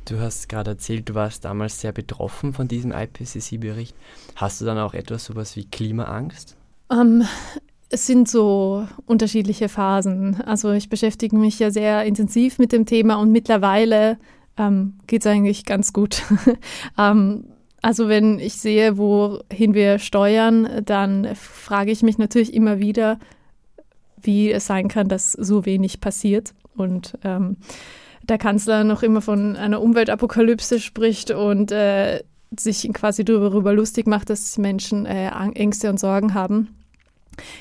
Du 0.04 0.18
hast 0.18 0.48
gerade 0.48 0.72
erzählt, 0.72 1.08
du 1.08 1.14
warst 1.14 1.44
damals 1.44 1.80
sehr 1.80 1.92
betroffen 1.92 2.52
von 2.52 2.66
diesem 2.66 2.92
IPCC-Bericht. 2.92 3.94
Hast 4.34 4.60
du 4.60 4.64
dann 4.64 4.78
auch 4.78 4.92
etwas 4.92 5.24
sowas 5.24 5.54
wie 5.56 5.64
Klimaangst? 5.64 6.56
Ähm, 6.90 7.24
es 7.90 8.06
sind 8.06 8.28
so 8.28 8.86
unterschiedliche 9.06 9.68
Phasen. 9.68 10.40
Also 10.42 10.70
ich 10.72 10.88
beschäftige 10.88 11.36
mich 11.36 11.58
ja 11.58 11.70
sehr 11.70 12.04
intensiv 12.04 12.58
mit 12.58 12.72
dem 12.72 12.86
Thema 12.86 13.16
und 13.16 13.32
mittlerweile 13.32 14.16
ähm, 14.56 14.94
geht 15.08 15.22
es 15.22 15.26
eigentlich 15.26 15.64
ganz 15.64 15.92
gut. 15.92 16.22
ähm, 16.98 17.44
also 17.82 18.08
wenn 18.08 18.38
ich 18.38 18.54
sehe, 18.54 18.96
wohin 18.96 19.74
wir 19.74 19.98
steuern, 19.98 20.82
dann 20.84 21.34
frage 21.34 21.90
ich 21.90 22.02
mich 22.02 22.16
natürlich 22.16 22.54
immer 22.54 22.78
wieder, 22.78 23.18
wie 24.22 24.52
es 24.52 24.66
sein 24.66 24.88
kann, 24.88 25.08
dass 25.08 25.32
so 25.32 25.64
wenig 25.64 26.00
passiert. 26.00 26.54
Und 26.76 27.18
ähm, 27.24 27.56
der 28.22 28.38
Kanzler 28.38 28.84
noch 28.84 29.02
immer 29.02 29.22
von 29.22 29.56
einer 29.56 29.80
Umweltapokalypse 29.80 30.78
spricht 30.78 31.32
und 31.32 31.72
äh, 31.72 32.22
sich 32.56 32.88
quasi 32.92 33.24
darüber 33.24 33.72
lustig 33.72 34.06
macht, 34.06 34.30
dass 34.30 34.58
Menschen 34.58 35.06
äh, 35.06 35.30
Ängste 35.54 35.90
und 35.90 35.98
Sorgen 35.98 36.34
haben. 36.34 36.68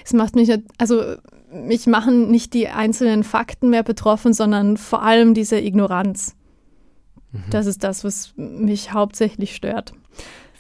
Es 0.04 0.14
macht 0.14 0.36
mich, 0.36 0.52
also 0.78 1.16
mich 1.52 1.88
machen 1.88 2.30
nicht 2.30 2.54
die 2.54 2.68
einzelnen 2.68 3.24
Fakten 3.24 3.70
mehr 3.70 3.84
betroffen, 3.84 4.34
sondern 4.34 4.78
vor 4.78 5.04
allem 5.04 5.34
diese 5.34 5.60
Ignoranz. 5.60 6.36
Mhm. 7.32 7.44
Das 7.50 7.66
ist 7.66 7.84
das, 7.84 8.04
was 8.04 8.34
mich 8.36 8.94
hauptsächlich 8.94 9.56
stört. 9.56 9.94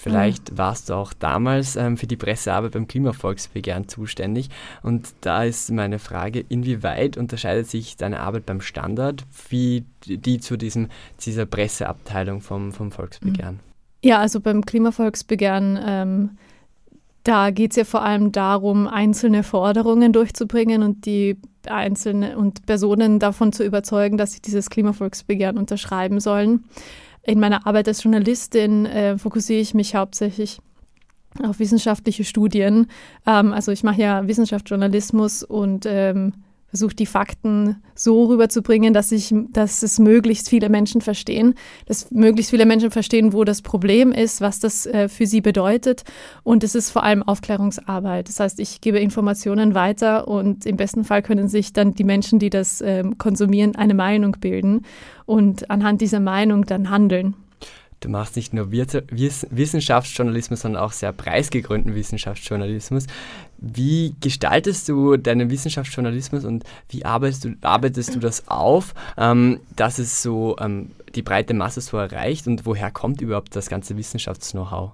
Vielleicht 0.02 0.58
warst 0.58 0.90
du 0.90 0.94
auch 0.94 1.12
damals 1.12 1.76
ähm, 1.76 1.98
für 1.98 2.08
die 2.08 2.16
Pressearbeit 2.16 2.72
beim 2.72 2.88
Klimavolksbegehren 2.88 3.90
zuständig. 3.90 4.50
Und 4.82 5.10
da 5.20 5.44
ist 5.44 5.70
meine 5.72 6.00
Frage, 6.00 6.40
inwieweit 6.48 7.18
unterscheidet 7.18 7.68
sich 7.68 7.98
deine 7.98 8.22
Arbeit 8.22 8.46
beim 8.46 8.62
Standard 8.62 9.26
wie 9.50 9.84
die 10.06 10.40
zu 10.40 10.56
diesem, 10.56 10.88
dieser 11.26 11.46
Presseabteilung 11.46 12.40
vom, 12.40 12.72
vom 12.72 12.94
Volksbegehren? 12.94 13.60
Ja, 14.02 14.20
also 14.20 14.40
beim 14.40 14.64
Klimavolksbegehren 14.64 15.78
ähm, 15.86 16.30
da 17.24 17.52
geht 17.52 17.72
es 17.72 17.78
ja 17.78 17.84
vor 17.84 18.04
allem 18.04 18.32
darum, 18.32 18.88
einzelne 18.88 19.44
Forderungen 19.44 20.14
durchzubringen 20.14 20.84
und 20.84 21.06
die 21.06 21.38
einzelnen 21.68 22.36
und 22.36 22.66
Personen 22.66 23.20
davon 23.20 23.52
zu 23.52 23.64
überzeugen, 23.64 24.18
dass 24.18 24.34
sie 24.34 24.42
dieses 24.42 24.70
Klimavolksbegehren 24.70 25.58
unterschreiben 25.58 26.20
sollen. 26.20 26.64
In 27.24 27.40
meiner 27.40 27.68
Arbeit 27.68 27.88
als 27.88 28.04
Journalistin 28.04 28.86
äh, 28.86 29.18
fokussiere 29.18 29.60
ich 29.60 29.74
mich 29.74 29.96
hauptsächlich 29.96 30.60
auf 31.44 31.60
wissenschaftliche 31.60 32.24
Studien. 32.24 32.88
Ähm, 33.28 33.54
also 33.54 33.72
ich 33.72 33.84
mache 33.84 34.02
ja 34.02 34.28
Wissenschaftsjournalismus 34.28 35.44
und 35.44 35.86
ähm, 35.86 36.34
versucht, 36.70 37.00
die 37.00 37.06
Fakten 37.06 37.82
so 37.96 38.26
rüberzubringen, 38.26 38.94
dass, 38.94 39.12
ich, 39.12 39.34
dass 39.52 39.84
es 39.84 40.00
möglichst 40.00 40.50
viele 40.50 40.70
Menschen 40.70 41.02
verstehen, 41.02 41.56
dass 41.86 42.12
möglichst 42.12 42.52
viele 42.52 42.66
Menschen 42.66 42.92
verstehen, 42.92 43.34
wo 43.34 43.44
das 43.44 43.62
Problem 43.62 44.12
ist, 44.12 44.40
was 44.42 44.60
das 44.60 44.86
äh, 44.86 45.10
für 45.10 45.26
sie 45.26 45.42
bedeutet. 45.42 46.04
Und 46.44 46.64
es 46.64 46.76
ist 46.76 46.92
vor 46.92 47.04
allem 47.04 47.24
Aufklärungsarbeit. 47.24 48.30
Das 48.30 48.40
heißt, 48.40 48.60
ich 48.60 48.82
gebe 48.82 49.00
Informationen 49.00 49.74
weiter 49.74 50.28
und 50.28 50.66
im 50.66 50.78
besten 50.78 51.04
Fall 51.04 51.22
können 51.22 51.48
sich 51.48 51.74
dann 51.74 51.94
die 51.94 52.04
Menschen, 52.04 52.40
die 52.40 52.50
das 52.50 52.82
äh, 52.82 53.04
konsumieren, 53.18 53.76
eine 53.76 53.96
Meinung 53.96 54.38
bilden 54.40 54.86
und 55.26 55.70
anhand 55.70 56.02
dieser 56.02 56.20
Meinung 56.20 56.66
dann 56.66 56.90
handeln. 56.90 57.36
Du 58.00 58.08
machst 58.08 58.38
nicht 58.38 58.54
nur 58.54 58.72
Wissenschaftsjournalismus, 58.72 60.62
sondern 60.62 60.82
auch 60.82 60.94
sehr 60.94 61.12
preisgekrönten 61.12 61.96
Wissenschaftsjournalismus. 61.96 63.08
Wie 63.62 64.16
gestaltest 64.22 64.88
du 64.88 65.18
deinen 65.18 65.50
Wissenschaftsjournalismus 65.50 66.46
und 66.46 66.64
wie 66.90 67.04
arbeitest 67.04 67.46
du, 67.46 67.56
arbeitest 67.62 68.16
du 68.16 68.20
das 68.20 68.48
auf, 68.48 68.94
ähm, 69.18 69.60
dass 69.76 70.00
es 70.00 70.24
so 70.24 70.56
ähm, 70.60 70.92
die 71.16 71.22
breite 71.22 71.54
Masse 71.54 71.82
so 71.82 71.98
erreicht 71.98 72.48
und 72.48 72.66
woher 72.66 72.92
kommt 72.92 73.22
überhaupt 73.22 73.56
das 73.56 73.70
ganze 73.70 73.98
Wissenschafts-Know-how? 73.98 74.92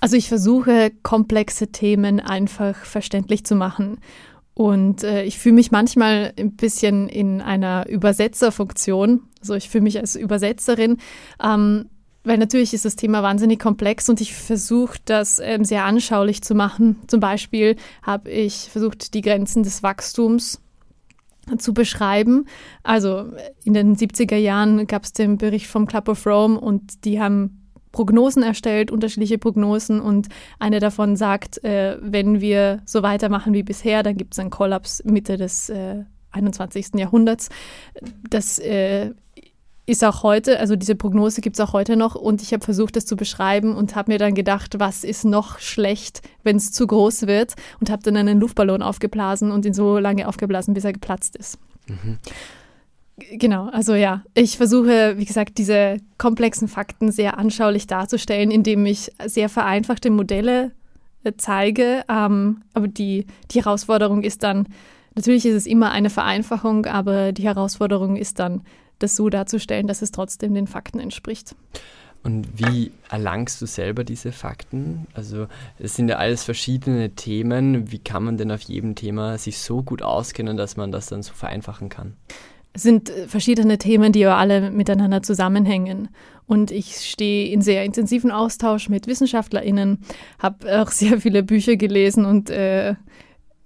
Also 0.00 0.16
ich 0.16 0.28
versuche 0.28 0.92
komplexe 1.02 1.68
Themen 1.68 2.20
einfach 2.20 2.76
verständlich 2.76 3.44
zu 3.44 3.56
machen. 3.56 3.98
Und 4.54 5.04
äh, 5.04 5.22
ich 5.22 5.38
fühle 5.38 5.54
mich 5.54 5.70
manchmal 5.70 6.32
ein 6.38 6.56
bisschen 6.56 7.08
in 7.08 7.40
einer 7.40 7.88
Übersetzerfunktion. 7.88 9.22
Also 9.40 9.54
ich 9.54 9.68
fühle 9.68 9.82
mich 9.82 9.98
als 9.98 10.16
Übersetzerin, 10.16 10.98
ähm, 11.42 11.88
weil 12.28 12.36
natürlich 12.36 12.74
ist 12.74 12.84
das 12.84 12.94
Thema 12.94 13.22
wahnsinnig 13.22 13.58
komplex 13.58 14.08
und 14.10 14.20
ich 14.20 14.34
versuche 14.34 14.98
das 15.06 15.38
ähm, 15.38 15.64
sehr 15.64 15.84
anschaulich 15.84 16.42
zu 16.42 16.54
machen. 16.54 16.96
Zum 17.06 17.20
Beispiel 17.20 17.76
habe 18.02 18.30
ich 18.30 18.68
versucht, 18.70 19.14
die 19.14 19.22
Grenzen 19.22 19.62
des 19.62 19.82
Wachstums 19.82 20.60
zu 21.56 21.72
beschreiben. 21.72 22.44
Also 22.82 23.32
in 23.64 23.72
den 23.72 23.96
70er 23.96 24.36
Jahren 24.36 24.86
gab 24.86 25.04
es 25.04 25.14
den 25.14 25.38
Bericht 25.38 25.68
vom 25.68 25.86
Club 25.86 26.10
of 26.10 26.26
Rome 26.26 26.60
und 26.60 27.06
die 27.06 27.18
haben 27.18 27.70
Prognosen 27.92 28.42
erstellt, 28.42 28.90
unterschiedliche 28.90 29.38
Prognosen 29.38 29.98
und 29.98 30.28
eine 30.58 30.80
davon 30.80 31.16
sagt, 31.16 31.64
äh, 31.64 31.96
wenn 32.02 32.42
wir 32.42 32.82
so 32.84 33.02
weitermachen 33.02 33.54
wie 33.54 33.62
bisher, 33.62 34.02
dann 34.02 34.18
gibt 34.18 34.34
es 34.34 34.38
einen 34.38 34.50
Kollaps 34.50 35.02
Mitte 35.04 35.38
des 35.38 35.70
äh, 35.70 36.04
21. 36.32 36.88
Jahrhunderts. 36.96 37.48
Das 38.28 38.58
äh, 38.58 39.12
ist 39.88 40.04
auch 40.04 40.22
heute, 40.22 40.60
also 40.60 40.76
diese 40.76 40.94
Prognose 40.94 41.40
gibt 41.40 41.56
es 41.56 41.60
auch 41.60 41.72
heute 41.72 41.96
noch 41.96 42.14
und 42.14 42.42
ich 42.42 42.52
habe 42.52 42.62
versucht, 42.62 42.96
das 42.96 43.06
zu 43.06 43.16
beschreiben 43.16 43.74
und 43.74 43.96
habe 43.96 44.12
mir 44.12 44.18
dann 44.18 44.34
gedacht, 44.34 44.78
was 44.78 45.02
ist 45.02 45.24
noch 45.24 45.58
schlecht, 45.60 46.20
wenn 46.42 46.56
es 46.56 46.72
zu 46.72 46.86
groß 46.86 47.26
wird 47.26 47.54
und 47.80 47.88
habe 47.88 48.02
dann 48.02 48.16
einen 48.18 48.38
Luftballon 48.38 48.82
aufgeblasen 48.82 49.50
und 49.50 49.64
ihn 49.64 49.72
so 49.72 49.98
lange 49.98 50.28
aufgeblasen, 50.28 50.74
bis 50.74 50.84
er 50.84 50.92
geplatzt 50.92 51.36
ist. 51.36 51.58
Mhm. 51.86 52.18
Genau, 53.32 53.68
also 53.70 53.94
ja, 53.94 54.22
ich 54.34 54.58
versuche, 54.58 55.14
wie 55.16 55.24
gesagt, 55.24 55.56
diese 55.56 55.96
komplexen 56.18 56.68
Fakten 56.68 57.10
sehr 57.10 57.38
anschaulich 57.38 57.86
darzustellen, 57.86 58.50
indem 58.50 58.84
ich 58.84 59.10
sehr 59.24 59.48
vereinfachte 59.48 60.10
Modelle 60.10 60.72
äh, 61.24 61.32
zeige. 61.36 62.04
Ähm, 62.08 62.62
aber 62.74 62.88
die, 62.88 63.26
die 63.50 63.64
Herausforderung 63.64 64.22
ist 64.22 64.42
dann, 64.42 64.68
natürlich 65.14 65.46
ist 65.46 65.54
es 65.54 65.66
immer 65.66 65.90
eine 65.90 66.10
Vereinfachung, 66.10 66.84
aber 66.84 67.32
die 67.32 67.44
Herausforderung 67.44 68.16
ist 68.16 68.38
dann, 68.38 68.60
das 68.98 69.16
so 69.16 69.28
darzustellen, 69.28 69.86
dass 69.86 70.02
es 70.02 70.10
trotzdem 70.10 70.54
den 70.54 70.66
Fakten 70.66 71.00
entspricht. 71.00 71.54
Und 72.24 72.48
wie 72.58 72.90
erlangst 73.08 73.62
du 73.62 73.66
selber 73.66 74.04
diese 74.04 74.32
Fakten? 74.32 75.06
Also 75.14 75.46
es 75.78 75.94
sind 75.94 76.08
ja 76.08 76.16
alles 76.16 76.42
verschiedene 76.42 77.10
Themen. 77.10 77.92
Wie 77.92 78.00
kann 78.00 78.24
man 78.24 78.36
denn 78.36 78.50
auf 78.50 78.62
jedem 78.62 78.94
Thema 78.96 79.38
sich 79.38 79.58
so 79.58 79.82
gut 79.82 80.02
auskennen, 80.02 80.56
dass 80.56 80.76
man 80.76 80.90
das 80.90 81.06
dann 81.06 81.22
so 81.22 81.32
vereinfachen 81.32 81.88
kann? 81.88 82.14
Es 82.72 82.82
sind 82.82 83.10
äh, 83.10 83.28
verschiedene 83.28 83.78
Themen, 83.78 84.12
die 84.12 84.20
ja 84.20 84.36
alle 84.36 84.70
miteinander 84.70 85.22
zusammenhängen. 85.22 86.08
Und 86.46 86.70
ich 86.70 86.96
stehe 86.96 87.50
in 87.52 87.60
sehr 87.60 87.84
intensiven 87.84 88.30
Austausch 88.30 88.88
mit 88.88 89.06
WissenschaftlerInnen, 89.06 89.98
habe 90.38 90.82
auch 90.82 90.90
sehr 90.92 91.20
viele 91.20 91.42
Bücher 91.42 91.76
gelesen 91.76 92.24
und 92.24 92.50
äh, 92.50 92.94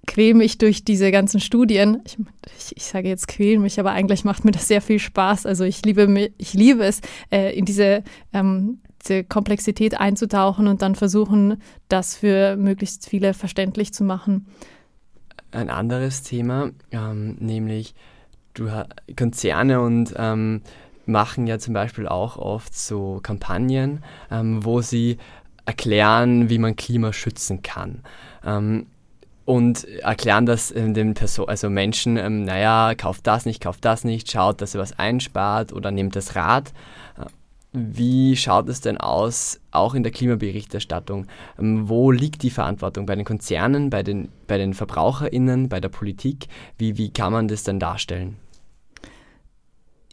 quäle 0.07 0.35
mich 0.35 0.59
durch 0.59 0.85
diese 0.85 1.11
ganzen 1.11 1.41
Studien. 1.41 2.01
Ich, 2.05 2.19
ich, 2.59 2.77
ich, 2.77 2.85
sage 2.85 3.09
jetzt 3.09 3.29
quäle 3.29 3.61
mich, 3.61 3.79
aber 3.79 3.93
eigentlich 3.93 4.25
macht 4.25 4.45
mir 4.45 4.51
das 4.51 4.69
sehr 4.69 4.83
viel 4.83 4.99
Spaß. 4.99 5.47
Also 5.47 5.65
ich 5.65 5.85
liebe, 5.85 6.31
ich 6.39 6.55
liebe 6.55 6.85
es, 6.85 7.01
äh, 7.31 7.57
in 7.57 7.65
diese, 7.65 8.03
ähm, 8.33 8.81
diese 9.03 9.25
Komplexität 9.25 9.99
einzutauchen 9.99 10.67
und 10.67 10.83
dann 10.83 10.95
versuchen, 10.95 11.63
das 11.89 12.17
für 12.17 12.57
möglichst 12.57 13.09
viele 13.09 13.35
verständlich 13.35 13.95
zu 13.95 14.05
machen. 14.05 14.47
Ein 15.53 15.71
anderes 15.71 16.23
Thema, 16.23 16.71
ähm, 16.91 17.37
nämlich 17.39 17.95
du 18.55 18.69
Konzerne 19.17 19.81
und 19.81 20.15
ähm, 20.17 20.63
machen 21.07 21.47
ja 21.47 21.59
zum 21.59 21.75
Beispiel 21.75 22.07
auch 22.07 22.37
oft 22.37 22.77
so 22.77 23.21
Kampagnen, 23.23 24.03
ähm, 24.31 24.65
wo 24.65 24.81
sie 24.81 25.19
erklären, 25.65 26.49
wie 26.49 26.59
man 26.59 26.77
Klima 26.77 27.13
schützen 27.13 27.63
kann. 27.63 28.03
Ähm, 28.45 28.87
und 29.45 29.85
erklären 29.85 30.47
das 30.47 30.75
ähm, 30.75 30.95
den 30.95 31.15
Person, 31.15 31.49
also 31.49 31.69
Menschen, 31.69 32.17
ähm, 32.17 32.45
naja, 32.45 32.95
kauft 32.95 33.27
das 33.27 33.45
nicht, 33.45 33.63
kauft 33.63 33.85
das 33.85 34.05
nicht, 34.05 34.31
schaut, 34.31 34.61
dass 34.61 34.75
ihr 34.75 34.81
was 34.81 34.99
einspart 34.99 35.73
oder 35.73 35.91
nehmt 35.91 36.15
das 36.17 36.37
Rad. 36.37 36.73
Äh, 37.19 37.27
wie 37.73 38.37
schaut 38.37 38.69
es 38.69 38.81
denn 38.81 38.99
aus, 38.99 39.59
auch 39.71 39.95
in 39.95 40.03
der 40.03 40.13
Klimaberichterstattung? 40.13 41.27
Ähm, 41.59 41.89
wo 41.89 42.11
liegt 42.11 42.43
die 42.43 42.51
Verantwortung? 42.51 43.07
Bei 43.07 43.17
den 43.17 43.25
Konzernen, 43.25 43.91
bei 43.91 44.03
den, 44.03 44.29
bei 44.47 44.59
den 44.59 44.75
VerbraucherInnen, 44.75 45.69
bei 45.69 45.81
der 45.81 45.89
Politik? 45.89 46.47
Wie, 46.79 46.99
wie 46.99 47.11
kann 47.11 47.33
man 47.33 47.49
das 47.49 47.65
denn 47.65 47.81
darstellen? 47.81 48.37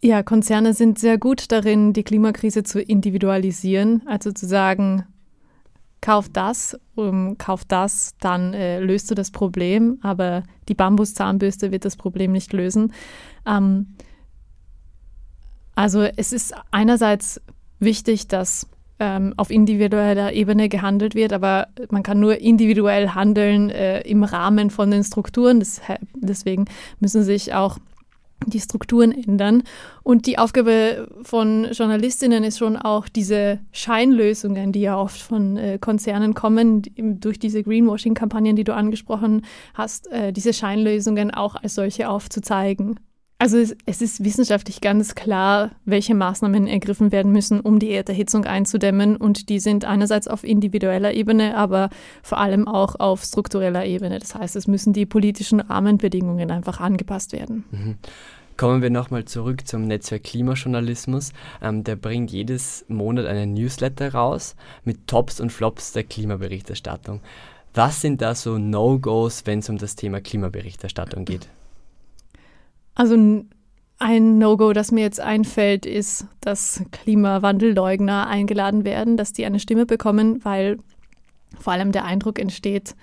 Ja, 0.02 0.24
Konzerne 0.24 0.74
sind 0.74 0.98
sehr 0.98 1.18
gut 1.18 1.52
darin, 1.52 1.92
die 1.92 2.04
Klimakrise 2.04 2.64
zu 2.64 2.82
individualisieren, 2.82 4.02
also 4.06 4.32
zu 4.32 4.48
sagen, 4.48 5.04
kauf 6.02 6.30
das, 6.30 6.80
um, 6.96 7.38
kauf 7.38 7.66
das, 7.66 8.16
dann 8.20 8.54
äh, 8.54 8.80
löst 8.80 9.12
du 9.12 9.16
das 9.16 9.32
Problem, 9.32 10.00
aber 10.02 10.44
die 10.68 10.74
Bambuszahnbürste 10.74 11.72
wird 11.72 11.86
das 11.86 11.98
Problem 11.98 12.32
nicht 12.32 12.54
lösen. 12.54 12.94
Ähm, 13.46 13.96
also 15.76 16.02
es 16.02 16.34
ist 16.34 16.54
einerseits 16.72 17.42
wichtig, 17.80 18.28
dass 18.28 18.68
ähm, 19.00 19.34
auf 19.38 19.50
individueller 19.50 20.34
Ebene 20.34 20.68
gehandelt 20.68 21.16
wird, 21.16 21.32
aber 21.32 21.68
man 21.90 22.04
kann 22.04 22.20
nur 22.20 22.38
individuell 22.40 23.10
handeln 23.10 23.70
äh, 23.70 24.02
im 24.02 24.24
Rahmen 24.24 24.70
von 24.70 24.92
den 24.92 25.04
Strukturen. 25.04 25.60
Das, 25.60 25.82
deswegen 26.16 26.66
müssen 27.00 27.24
sich 27.24 27.54
auch 27.54 27.78
die 28.46 28.60
Strukturen 28.60 29.12
ändern. 29.12 29.64
Und 30.04 30.26
die 30.26 30.38
Aufgabe 30.38 31.08
von 31.24 31.68
Journalistinnen 31.72 32.44
ist 32.44 32.58
schon 32.58 32.78
auch 32.78 33.08
diese 33.08 33.60
Scheinlösungen, 33.72 34.72
die 34.72 34.82
ja 34.82 34.98
oft 34.98 35.22
von 35.22 35.58
äh, 35.58 35.78
Konzernen 35.80 36.34
kommen, 36.34 36.82
die, 36.82 36.94
durch 37.20 37.40
diese 37.40 37.64
Greenwashing-Kampagnen, 37.64 38.56
die 38.56 38.64
du 38.64 38.74
angesprochen 38.74 39.46
hast, 39.74 40.08
äh, 40.12 40.32
diese 40.32 40.54
Scheinlösungen 40.54 41.32
auch 41.32 41.56
als 41.56 41.76
solche 41.76 42.10
aufzuzeigen. 42.10 43.00
Also 43.42 43.58
es, 43.58 43.74
es, 43.86 44.02
ist 44.02 44.26
wissenschaftlich 44.26 44.82
ganz 44.82 45.16
klar, 45.16 45.72
welche 45.86 46.14
Maßnahmen 46.14 46.68
ergriffen 46.68 47.14
werden 47.14 47.32
müssen, 47.32 47.62
um 47.62 47.80
die 47.80 47.90
Erderhitzung 47.90 48.44
einzudämmen. 48.44 49.16
Und 49.16 49.48
die 49.48 49.62
sind 49.62 49.86
einerseits 49.86 50.28
auf 50.28 50.44
individueller 50.44 51.14
Ebene, 51.14 51.56
aber 51.56 51.90
vor 52.22 52.40
allem 52.40 52.68
auch 52.68 53.00
auf 53.00 53.24
struktureller 53.24 53.86
Ebene. 53.86 54.20
Das 54.20 54.36
heißt, 54.36 54.58
es 54.58 54.68
müssen 54.68 54.92
die 54.92 55.06
politischen 55.06 55.62
Rahmenbedingungen 55.62 56.52
einfach 56.52 56.82
angepasst 56.82 57.32
werden. 57.32 57.64
Mhm. 57.72 57.96
Kommen 58.58 58.82
wir 58.82 58.90
nochmal 58.90 59.24
zurück 59.24 59.66
zum 59.66 59.88
Netzwerk 59.88 60.26
Klimajournalismus. 60.26 61.32
Ähm, 61.62 61.86
der 61.86 61.96
bringt 61.96 62.32
jedes 62.32 62.84
Monat 62.90 63.26
einen 63.26 63.54
Newsletter 63.54 64.14
raus 64.14 64.58
mit 64.84 65.08
Tops 65.08 65.40
und 65.40 65.54
Flops 65.54 65.94
der 65.94 66.04
Klimaberichterstattung. 66.04 67.22
Was 67.74 68.02
sind 68.02 68.22
da 68.22 68.36
so 68.36 68.58
No-Gos, 68.58 69.44
wenn 69.46 69.60
es 69.60 69.70
um 69.70 69.78
das 69.78 69.96
Thema 69.96 70.20
Klimaberichterstattung 70.20 71.24
geht? 71.24 71.48
Also 73.00 73.16
ein 73.98 74.40
No-Go, 74.40 74.74
das 74.74 74.92
mir 74.92 75.00
jetzt 75.00 75.22
einfällt, 75.22 75.86
ist, 75.86 76.28
dass 76.42 76.84
Klimawandelleugner 76.92 78.28
eingeladen 78.28 78.84
werden, 78.84 79.16
dass 79.16 79.32
die 79.32 79.46
eine 79.46 79.62
Stimme 79.62 79.86
bekommen, 79.86 80.44
weil 80.44 80.80
vor 81.58 81.72
allem 81.72 81.94
der 81.94 82.04
Eindruck 82.04 82.40
entsteht, 82.40 82.98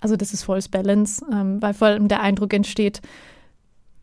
also 0.00 0.16
das 0.16 0.32
ist 0.32 0.42
False 0.42 0.68
Balance, 0.68 1.24
ähm, 1.32 1.62
weil 1.62 1.74
vor 1.74 1.86
allem 1.86 2.08
der 2.08 2.22
Eindruck 2.22 2.52
entsteht, 2.52 3.02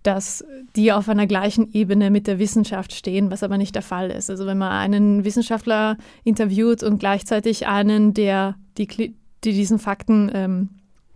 dass 0.01 0.45
die 0.77 0.93
auf 0.93 1.09
einer 1.09 1.27
gleichen 1.27 1.73
Ebene 1.73 2.09
mit 2.09 2.25
der 2.25 2.39
Wissenschaft 2.39 2.93
stehen, 2.93 3.29
was 3.29 3.43
aber 3.43 3.57
nicht 3.57 3.75
der 3.75 3.81
Fall 3.81 4.11
ist. 4.11 4.29
Also 4.29 4.45
wenn 4.45 4.57
man 4.57 4.71
einen 4.71 5.25
Wissenschaftler 5.25 5.97
interviewt 6.23 6.83
und 6.83 6.99
gleichzeitig 6.99 7.67
einen, 7.67 8.13
der 8.13 8.55
die, 8.77 8.87
die 8.87 9.51
diesen 9.51 9.77
Fakten 9.77 10.31
ähm, 10.33 10.69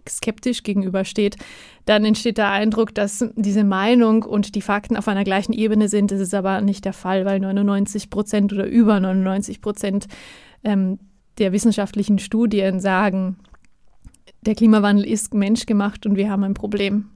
skeptisch 0.10 0.64
gegenübersteht, 0.64 1.38
dann 1.86 2.06
entsteht 2.06 2.38
der 2.38 2.50
Eindruck, 2.50 2.94
dass 2.94 3.26
diese 3.36 3.64
Meinung 3.64 4.24
und 4.24 4.56
die 4.56 4.62
Fakten 4.62 4.98
auf 4.98 5.08
einer 5.08 5.24
gleichen 5.24 5.54
Ebene 5.54 5.88
sind. 5.88 6.12
Das 6.12 6.20
ist 6.20 6.34
aber 6.34 6.62
nicht 6.62 6.86
der 6.86 6.94
Fall, 6.94 7.26
weil 7.26 7.40
99 7.40 8.10
Prozent 8.10 8.54
oder 8.54 8.66
über 8.66 9.00
99 9.00 9.62
Prozent 9.62 10.08
ähm, 10.64 11.00
der 11.38 11.52
wissenschaftlichen 11.52 12.20
Studien 12.20 12.80
sagen, 12.80 13.38
der 14.42 14.56
Klimawandel 14.56 15.06
ist 15.06 15.34
menschgemacht 15.34 16.06
und 16.06 16.16
wir 16.16 16.30
haben 16.30 16.44
ein 16.44 16.54
Problem. 16.54 17.10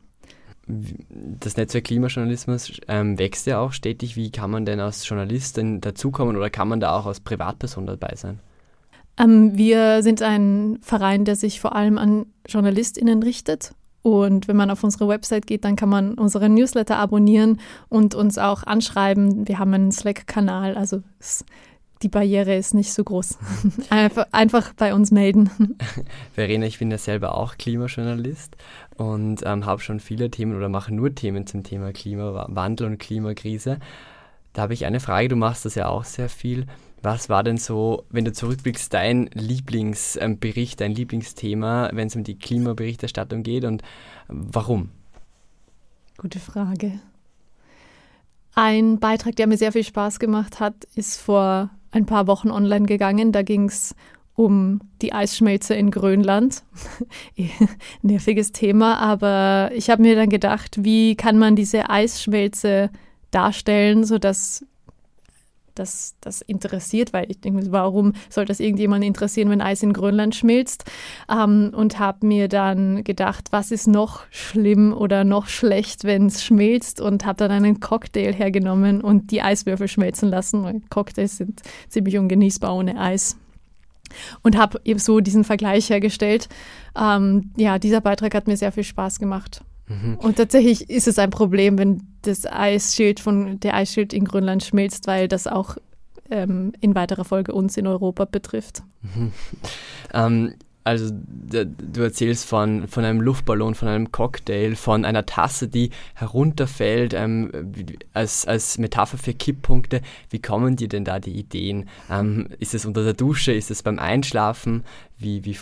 Das 0.68 1.58
Netzwerk 1.58 1.84
Klimajournalismus 1.84 2.82
ähm, 2.88 3.20
wächst 3.20 3.46
ja 3.46 3.60
auch 3.60 3.72
stetig. 3.72 4.16
Wie 4.16 4.32
kann 4.32 4.50
man 4.50 4.66
denn 4.66 4.80
als 4.80 5.08
Journalist 5.08 5.60
dazukommen 5.62 6.36
oder 6.38 6.50
kann 6.50 6.68
man 6.68 6.80
da 6.80 6.98
auch 6.98 7.06
als 7.06 7.20
Privatperson 7.20 7.86
dabei 7.86 8.16
sein? 8.16 8.40
Ähm, 9.18 9.58
wir 9.58 10.04
sind 10.04 10.22
ein 10.22 10.80
Verein, 10.82 11.26
der 11.26 11.36
sich 11.36 11.60
vor 11.60 11.76
allem 11.76 11.98
an 11.98 12.26
JournalistInnen 12.48 13.24
richtet. 13.24 13.74
Und 14.02 14.48
wenn 14.48 14.56
man 14.56 14.70
auf 14.70 14.84
unsere 14.84 15.08
Website 15.08 15.48
geht, 15.48 15.66
dann 15.66 15.76
kann 15.76 15.90
man 15.90 16.14
unsere 16.14 16.48
Newsletter 16.48 16.98
abonnieren 16.98 17.60
und 17.90 18.14
uns 18.14 18.38
auch 18.38 18.64
anschreiben. 18.64 19.48
Wir 19.48 19.58
haben 19.58 19.74
einen 19.74 19.92
Slack-Kanal, 19.92 20.76
also 20.76 21.02
es, 21.20 21.44
die 22.04 22.10
Barriere 22.10 22.56
ist 22.56 22.76
nicht 22.76 22.94
so 22.94 23.04
groß. 23.04 23.40
einfach, 23.90 24.28
einfach, 24.32 24.74
bei 24.74 24.94
uns 24.94 25.10
melden. 25.10 25.50
Verena, 26.34 26.68
ich 26.68 26.78
bin 26.78 26.92
ja 26.92 27.00
selber 27.00 27.36
auch 27.36 27.58
Klimajournalist 27.58 28.56
und 28.96 29.42
ähm, 29.44 29.66
habe 29.66 29.82
schon 29.82 30.00
viele 30.00 30.30
Themen 30.30 30.56
oder 30.56 30.70
mache 30.70 30.94
nur 30.94 31.16
Themen 31.16 31.48
zum 31.48 31.64
Thema 31.64 31.92
Klimawandel 31.92 32.86
und 32.86 33.00
Klimakrise. 33.00 33.80
Da 34.54 34.62
habe 34.62 34.76
ich 34.76 34.86
eine 34.86 35.00
Frage, 35.00 35.30
du 35.30 35.36
machst 35.36 35.66
das 35.66 35.74
ja 35.74 35.88
auch 35.88 36.04
sehr 36.04 36.30
viel. 36.30 36.68
Was 37.06 37.30
war 37.30 37.44
denn 37.44 37.58
so, 37.58 38.04
wenn 38.10 38.26
du 38.26 38.34
zurückblickst, 38.34 38.92
dein 38.92 39.30
Lieblingsbericht, 39.32 40.82
dein 40.82 40.92
Lieblingsthema, 40.92 41.92
wenn 41.94 42.08
es 42.08 42.16
um 42.16 42.24
die 42.24 42.36
Klimaberichterstattung 42.36 43.44
geht 43.44 43.64
und 43.64 43.84
warum? 44.28 44.90
Gute 46.18 46.40
Frage. 46.40 47.00
Ein 48.56 49.00
Beitrag, 49.00 49.36
der 49.36 49.46
mir 49.46 49.58
sehr 49.60 49.72
viel 49.72 49.84
Spaß 49.84 50.18
gemacht 50.18 50.60
hat, 50.60 50.86
ist 50.96 51.22
vor 51.22 51.70
ein 51.92 52.08
paar 52.08 52.26
Wochen 52.26 52.50
online 52.50 52.88
gegangen. 52.88 53.32
Da 53.32 53.44
ging 53.44 53.66
es 53.66 53.94
um 54.34 54.82
die 55.04 55.14
Eisschmelze 55.14 55.76
in 55.76 55.92
Grönland. 55.92 56.64
Nerviges 58.02 58.52
Thema, 58.52 58.98
aber 58.98 59.70
ich 59.76 59.92
habe 59.92 60.02
mir 60.02 60.16
dann 60.16 60.30
gedacht, 60.30 60.84
wie 60.84 61.16
kann 61.16 61.38
man 61.38 61.56
diese 61.56 61.88
Eisschmelze 61.88 62.90
darstellen, 63.30 64.06
sodass 64.06 64.66
das, 65.76 66.16
das 66.22 66.42
interessiert, 66.42 67.14
weil 67.14 67.30
ich 67.30 67.40
denke, 67.42 67.72
warum 67.72 68.14
soll 68.30 68.46
das 68.46 68.60
irgendjemand 68.60 69.04
interessieren, 69.04 69.50
wenn 69.50 69.62
Eis 69.62 69.84
in 69.84 69.94
Grönland 69.94 70.36
schmilzt? 70.36 70.86
Ähm, 71.30 71.72
und 71.76 72.00
habe 72.00 72.26
mir 72.26 72.48
dann 72.48 73.04
gedacht, 73.04 73.48
was 73.52 73.72
ist 73.72 73.88
noch 73.88 74.24
schlimm 74.30 74.94
oder 74.94 75.24
noch 75.24 75.48
schlecht, 75.48 76.04
wenn 76.04 76.28
es 76.28 76.44
schmilzt 76.44 77.02
und 77.02 77.26
habe 77.26 77.38
dann 77.38 77.52
einen 77.52 77.80
Cocktail 77.80 78.34
hergenommen 78.34 79.02
und 79.02 79.32
die 79.32 79.42
Eiswürfel 79.42 79.88
schmelzen 79.88 80.30
lassen. 80.30 80.64
Weil 80.64 80.82
Cocktails 80.90 81.38
sind 81.38 81.62
ziemlich 81.90 82.18
ungenießbar 82.18 82.76
ohne 82.76 83.00
Eis 83.00 83.38
und 84.44 84.58
habe 84.58 84.80
eben 84.86 85.00
so 85.00 85.20
diesen 85.20 85.44
Vergleich 85.44 85.90
hergestellt. 85.90 86.50
Ähm, 86.98 87.52
ja, 87.58 87.80
dieser 87.80 88.02
Beitrag 88.02 88.34
hat 88.36 88.48
mir 88.48 88.58
sehr 88.58 88.72
viel 88.72 88.84
Spaß 88.84 89.20
gemacht. 89.20 89.62
Mhm. 89.88 90.16
Und 90.18 90.38
tatsächlich 90.38 90.90
ist 90.90 91.08
es 91.08 91.20
ein 91.20 91.30
Problem, 91.30 91.78
wenn 91.78 92.02
das 92.24 92.46
Eisschild 92.46 93.20
von 93.20 93.60
der 93.60 93.76
Eisschild 93.76 94.14
in 94.14 94.26
Grönland 94.26 94.64
schmilzt, 94.64 95.08
weil 95.08 95.28
das 95.28 95.48
auch 95.48 95.78
ähm, 96.32 96.74
in 96.82 96.96
weiterer 96.96 97.24
Folge 97.26 97.54
uns 97.54 97.78
in 97.78 97.88
Europa 97.88 98.26
betrifft. 98.26 98.84
Mhm. 99.02 99.32
Ähm, 100.14 100.54
also 100.86 101.10
du 101.12 102.02
erzählst 102.02 102.48
von, 102.48 102.88
von 102.88 103.04
einem 103.04 103.20
Luftballon, 103.20 103.74
von 103.74 103.88
einem 103.88 104.12
Cocktail, 104.12 104.76
von 104.76 105.04
einer 105.04 105.26
Tasse, 105.26 105.68
die 105.68 105.90
herunterfällt, 106.14 107.16
ähm, 107.16 107.52
als, 108.14 108.46
als 108.46 108.78
Metapher 108.78 109.18
für 109.18 109.34
Kipppunkte. 109.34 110.02
Wie 110.30 110.40
kommen 110.40 110.76
dir 110.76 110.88
denn 110.88 111.04
da 111.04 111.20
die 111.20 111.34
Ideen? 111.40 111.90
Ähm, 112.10 112.50
ist 112.60 112.76
es 112.76 112.86
unter 112.86 113.04
der 113.04 113.16
Dusche? 113.16 113.52
Ist 113.52 113.72
es 113.72 113.82
beim 113.82 113.98
Einschlafen? 113.98 114.84
Wie, 115.18 115.44
wie 115.44 115.58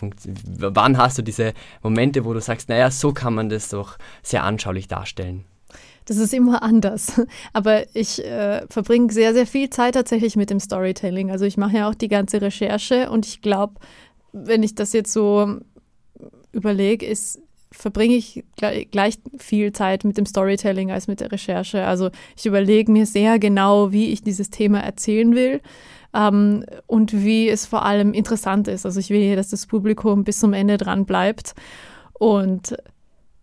wann 0.58 0.98
hast 0.98 1.18
du 1.18 1.22
diese 1.22 1.54
Momente, 1.82 2.26
wo 2.26 2.34
du 2.34 2.42
sagst, 2.42 2.68
naja, 2.68 2.92
so 2.92 3.14
kann 3.14 3.34
man 3.34 3.48
das 3.48 3.70
doch 3.70 3.98
sehr 4.24 4.44
anschaulich 4.44 4.90
darstellen? 4.90 5.46
Das 6.06 6.18
ist 6.18 6.34
immer 6.34 6.64
anders. 6.64 7.22
Aber 7.54 7.84
ich 7.96 8.24
äh, 8.24 8.66
verbringe 8.68 9.12
sehr, 9.12 9.34
sehr 9.34 9.48
viel 9.48 9.70
Zeit 9.70 9.94
tatsächlich 9.94 10.36
mit 10.36 10.50
dem 10.50 10.60
Storytelling. 10.60 11.32
Also 11.32 11.46
ich 11.46 11.58
mache 11.58 11.78
ja 11.78 11.90
auch 11.90 11.96
die 11.96 12.10
ganze 12.10 12.42
Recherche 12.42 13.10
und 13.10 13.26
ich 13.26 13.42
glaube, 13.42 13.76
wenn 14.34 14.64
ich 14.64 14.76
das 14.76 14.92
jetzt 14.94 15.14
so 15.14 15.60
überlege, 16.52 17.06
ist 17.06 17.40
verbringe 17.72 18.16
ich 18.16 18.44
gleich 18.56 19.18
viel 19.38 19.72
Zeit 19.74 20.04
mit 20.04 20.18
dem 20.18 20.26
Storytelling 20.26 20.92
als 20.92 21.08
mit 21.08 21.20
der 21.20 21.32
Recherche. 21.32 21.86
Also 21.86 22.12
ich 22.38 22.46
überlege 22.46 22.92
mir 22.92 23.06
sehr 23.06 23.40
genau, 23.40 23.92
wie 23.92 24.12
ich 24.12 24.22
dieses 24.22 24.50
Thema 24.50 24.80
erzählen 24.80 25.36
will 25.36 25.62
ähm, 26.14 26.64
und 26.88 27.14
wie 27.14 27.50
es 27.50 27.66
vor 27.66 27.84
allem 27.84 28.14
interessant 28.14 28.68
ist. 28.68 28.86
Also 28.86 29.00
ich 29.00 29.10
will, 29.10 29.36
dass 29.36 29.50
das 29.50 29.66
Publikum 29.66 30.24
bis 30.24 30.40
zum 30.40 30.54
Ende 30.54 30.78
dran 30.78 31.06
bleibt. 31.06 31.56
Und 32.14 32.78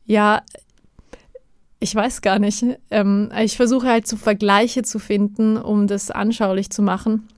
ja, 0.07 0.43
ich 1.81 1.95
weiß 1.95 2.23
gar 2.23 2.39
nicht. 2.39 2.65
Ähm, 2.91 3.31
ich 3.43 3.57
versuche 3.57 3.89
halt 3.89 4.07
so 4.07 4.17
Vergleiche 4.17 4.83
zu 4.83 4.99
finden, 4.99 5.57
um 5.57 5.87
das 5.87 6.11
anschaulich 6.11 6.71
zu 6.71 6.83
machen 6.83 7.29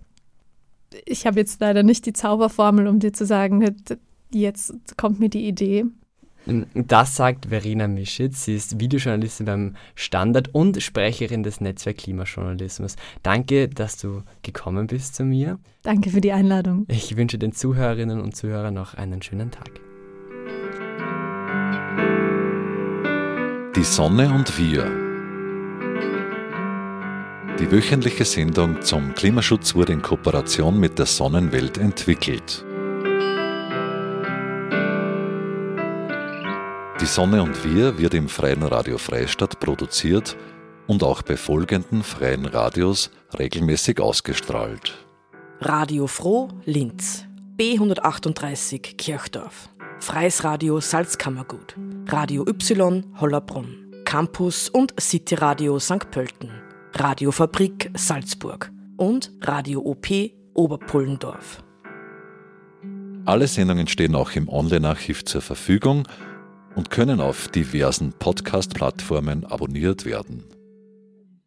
ich 1.04 1.26
habe 1.26 1.40
jetzt 1.40 1.60
leider 1.60 1.82
nicht 1.82 2.06
die 2.06 2.12
Zauberformel, 2.12 2.86
um 2.86 2.98
dir 2.98 3.12
zu 3.12 3.26
sagen, 3.26 3.76
jetzt 4.30 4.96
kommt 4.96 5.20
mir 5.20 5.28
die 5.28 5.46
Idee. 5.46 5.84
Das 6.74 7.14
sagt 7.14 7.46
Verena 7.46 7.86
Mischitz. 7.86 8.44
Sie 8.44 8.56
ist 8.56 8.80
Videojournalistin 8.80 9.46
beim 9.46 9.76
Standard 9.94 10.52
und 10.52 10.82
Sprecherin 10.82 11.44
des 11.44 11.60
Netzwerk 11.60 11.98
Klimajournalismus. 11.98 12.96
Danke, 13.22 13.68
dass 13.68 13.96
du 13.96 14.22
gekommen 14.42 14.88
bist 14.88 15.14
zu 15.14 15.24
mir. 15.24 15.58
Danke 15.82 16.10
für 16.10 16.20
die 16.20 16.32
Einladung. 16.32 16.84
Ich 16.88 17.16
wünsche 17.16 17.38
den 17.38 17.52
Zuhörerinnen 17.52 18.20
und 18.20 18.36
Zuhörern 18.36 18.74
noch 18.74 18.94
einen 18.94 19.22
schönen 19.22 19.50
Tag. 19.52 19.70
Die 23.76 23.84
Sonne 23.84 24.34
und 24.34 24.58
wir. 24.58 25.01
Die 27.58 27.70
wöchentliche 27.70 28.24
Sendung 28.24 28.80
zum 28.82 29.14
Klimaschutz 29.14 29.74
wurde 29.74 29.92
in 29.92 30.02
Kooperation 30.02 30.80
mit 30.80 30.98
der 30.98 31.06
Sonnenwelt 31.06 31.78
entwickelt. 31.78 32.64
Die 37.00 37.06
Sonne 37.06 37.42
und 37.42 37.64
wir 37.64 37.98
wird 37.98 38.14
im 38.14 38.28
Freien 38.28 38.62
Radio 38.62 38.96
Freistadt 38.96 39.60
produziert 39.60 40.36
und 40.86 41.02
auch 41.02 41.22
bei 41.22 41.36
folgenden 41.36 42.02
freien 42.02 42.46
Radios 42.46 43.10
regelmäßig 43.38 44.00
ausgestrahlt. 44.00 44.94
Radio 45.60 46.06
Froh 46.06 46.48
Linz, 46.64 47.24
B138 47.58 48.96
Kirchdorf, 48.96 49.68
Freies 50.00 50.42
Radio 50.44 50.80
Salzkammergut, 50.80 51.76
Radio 52.06 52.46
Y 52.48 53.04
Hollerbrunn, 53.20 53.92
Campus 54.04 54.68
und 54.68 54.94
City 55.00 55.34
Radio 55.34 55.78
St. 55.78 56.10
Pölten, 56.10 56.50
Radiofabrik 56.94 57.90
Salzburg 57.94 58.70
und 58.98 59.32
Radio 59.40 59.80
OP 59.80 60.08
Oberpullendorf. 60.52 61.64
Alle 63.24 63.46
Sendungen 63.46 63.86
stehen 63.86 64.14
auch 64.14 64.32
im 64.32 64.48
Online-Archiv 64.48 65.24
zur 65.24 65.40
Verfügung 65.40 66.06
und 66.76 66.90
können 66.90 67.20
auf 67.20 67.48
diversen 67.48 68.12
Podcast-Plattformen 68.12 69.46
abonniert 69.46 70.04
werden. 70.04 70.44